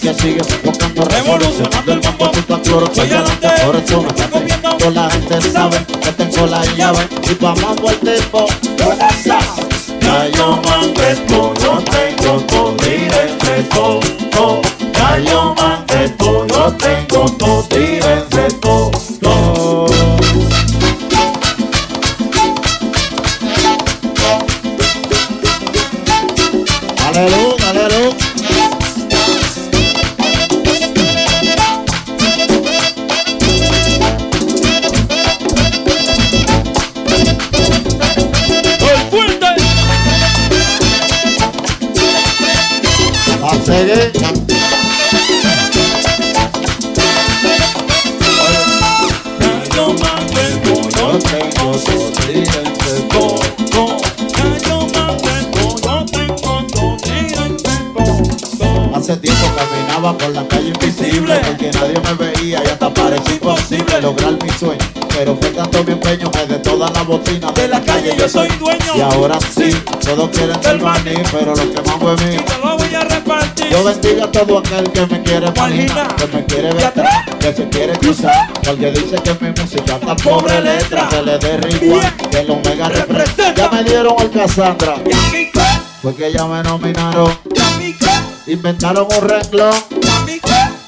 [0.07, 3.49] Que sigue buscando revolucionando el mambo Puta cloro que adelante
[4.31, 4.77] comiendo.
[4.77, 8.47] Toda la gente sabe que tengo la llave Y mambo el tipo.
[8.77, 9.39] ¿Dónde está?
[10.01, 10.63] Ya yo
[64.07, 67.81] lograr mi sueño Pero fue tanto mi empeño que de todas las bocinas De la
[67.81, 68.93] calle yo soy dueño.
[68.95, 69.71] Y ahora sí,
[70.01, 72.41] todos quieren ser maní Pero lo que más fue mío.
[72.41, 73.67] Y te lo voy a repartir.
[73.71, 76.93] Yo bendiga a todo aquel que me quiere marginar, que me quiere ver,
[77.41, 81.85] que se quiere cruzar, porque dice que mi música está pobre letra, que le dé
[81.85, 83.55] igual, que el Omega representa.
[83.55, 84.97] Ya me dieron el Cassandra,
[86.01, 87.37] fue que ya me nominaron,
[88.47, 89.75] inventaron un renglón.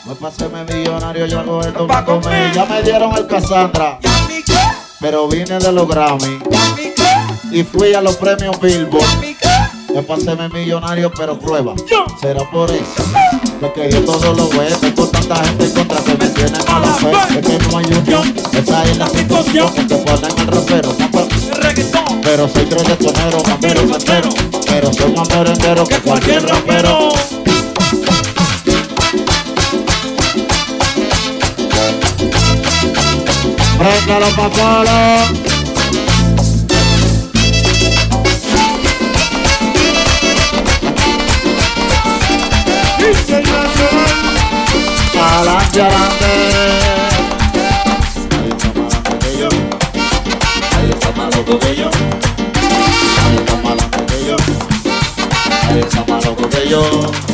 [0.08, 2.52] Y a mi que, Me pasé mi millonario, yo hago esto Pa' para comer.
[2.52, 3.98] Ya me dieron el Cassandra,
[5.00, 6.38] pero vine de los Grammy
[7.50, 9.04] y fui a los premios Billboard.
[9.94, 11.74] Me pasé mi millonario, pero prueba.
[11.86, 12.04] Yo.
[12.20, 12.84] Será por eso.
[13.60, 14.68] Porque yo todo lo ve.
[14.80, 17.38] Tengo tanta gente en contra que me tiene mala fe.
[17.38, 18.34] Es que no hay unión.
[18.52, 19.72] Esa es la situación.
[19.74, 20.94] Que te ponen el rapero.
[22.22, 24.28] pero- soy reggaetonero, rapero, rapero.
[24.66, 27.08] Pero soy más merenguero que Que cualquier rapero.
[33.78, 35.58] Prende los papeles.
[45.20, 46.26] Adelante, adelante.
[50.76, 51.88] Ahí está más loco que yo.
[55.70, 57.27] Ahí está más loco que yo.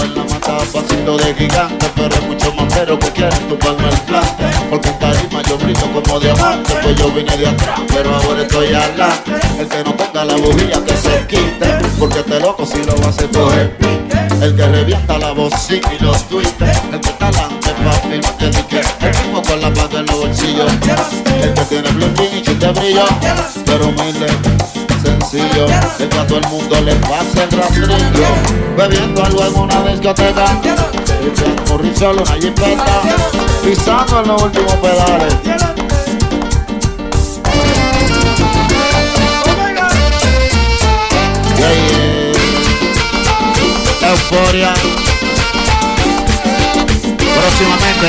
[0.00, 0.40] Más que más que.
[0.40, 4.44] Por la mata pasito de gigante, pero hay muchos mamberos que quieren tumbarme el plante.
[4.70, 8.74] Porque en tarima yo brillo como diamante, pues yo vine de atrás, pero ahora estoy
[8.74, 9.32] adelante.
[9.58, 11.66] El que no ponga la bujía que se quite,
[11.98, 14.44] porque este loco si lo hace coger pique.
[14.44, 16.54] El que revienta la bocina y los tweets,
[16.92, 18.80] el que está adelante papi, no te dique.
[19.00, 23.04] El tipo con la pata en los bolsillos, el que tiene bling y chiste brillo,
[23.66, 24.89] pero humilde
[25.30, 25.66] sencillo
[25.98, 28.26] Es que a todo el mundo le pasa el rastrillo.
[28.76, 33.02] Bebiendo algo en una discoteca Y corrí solo una jipeta
[33.64, 35.34] Pisando en los últimos pedales.
[41.58, 42.32] Yeah, yeah.
[44.10, 44.72] Euforia.
[47.36, 48.08] Próximamente.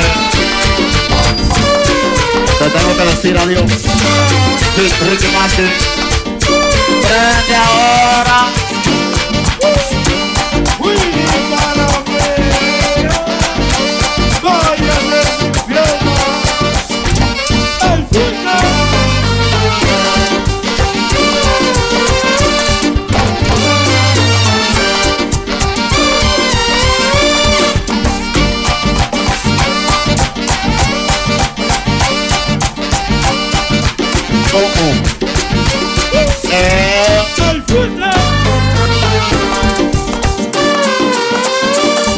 [2.58, 3.70] Te tengo que decir adiós.
[4.76, 6.01] Rick- Ricky Martin
[7.12, 8.61] Prende ahora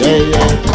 [0.05, 0.74] yeah, yeah.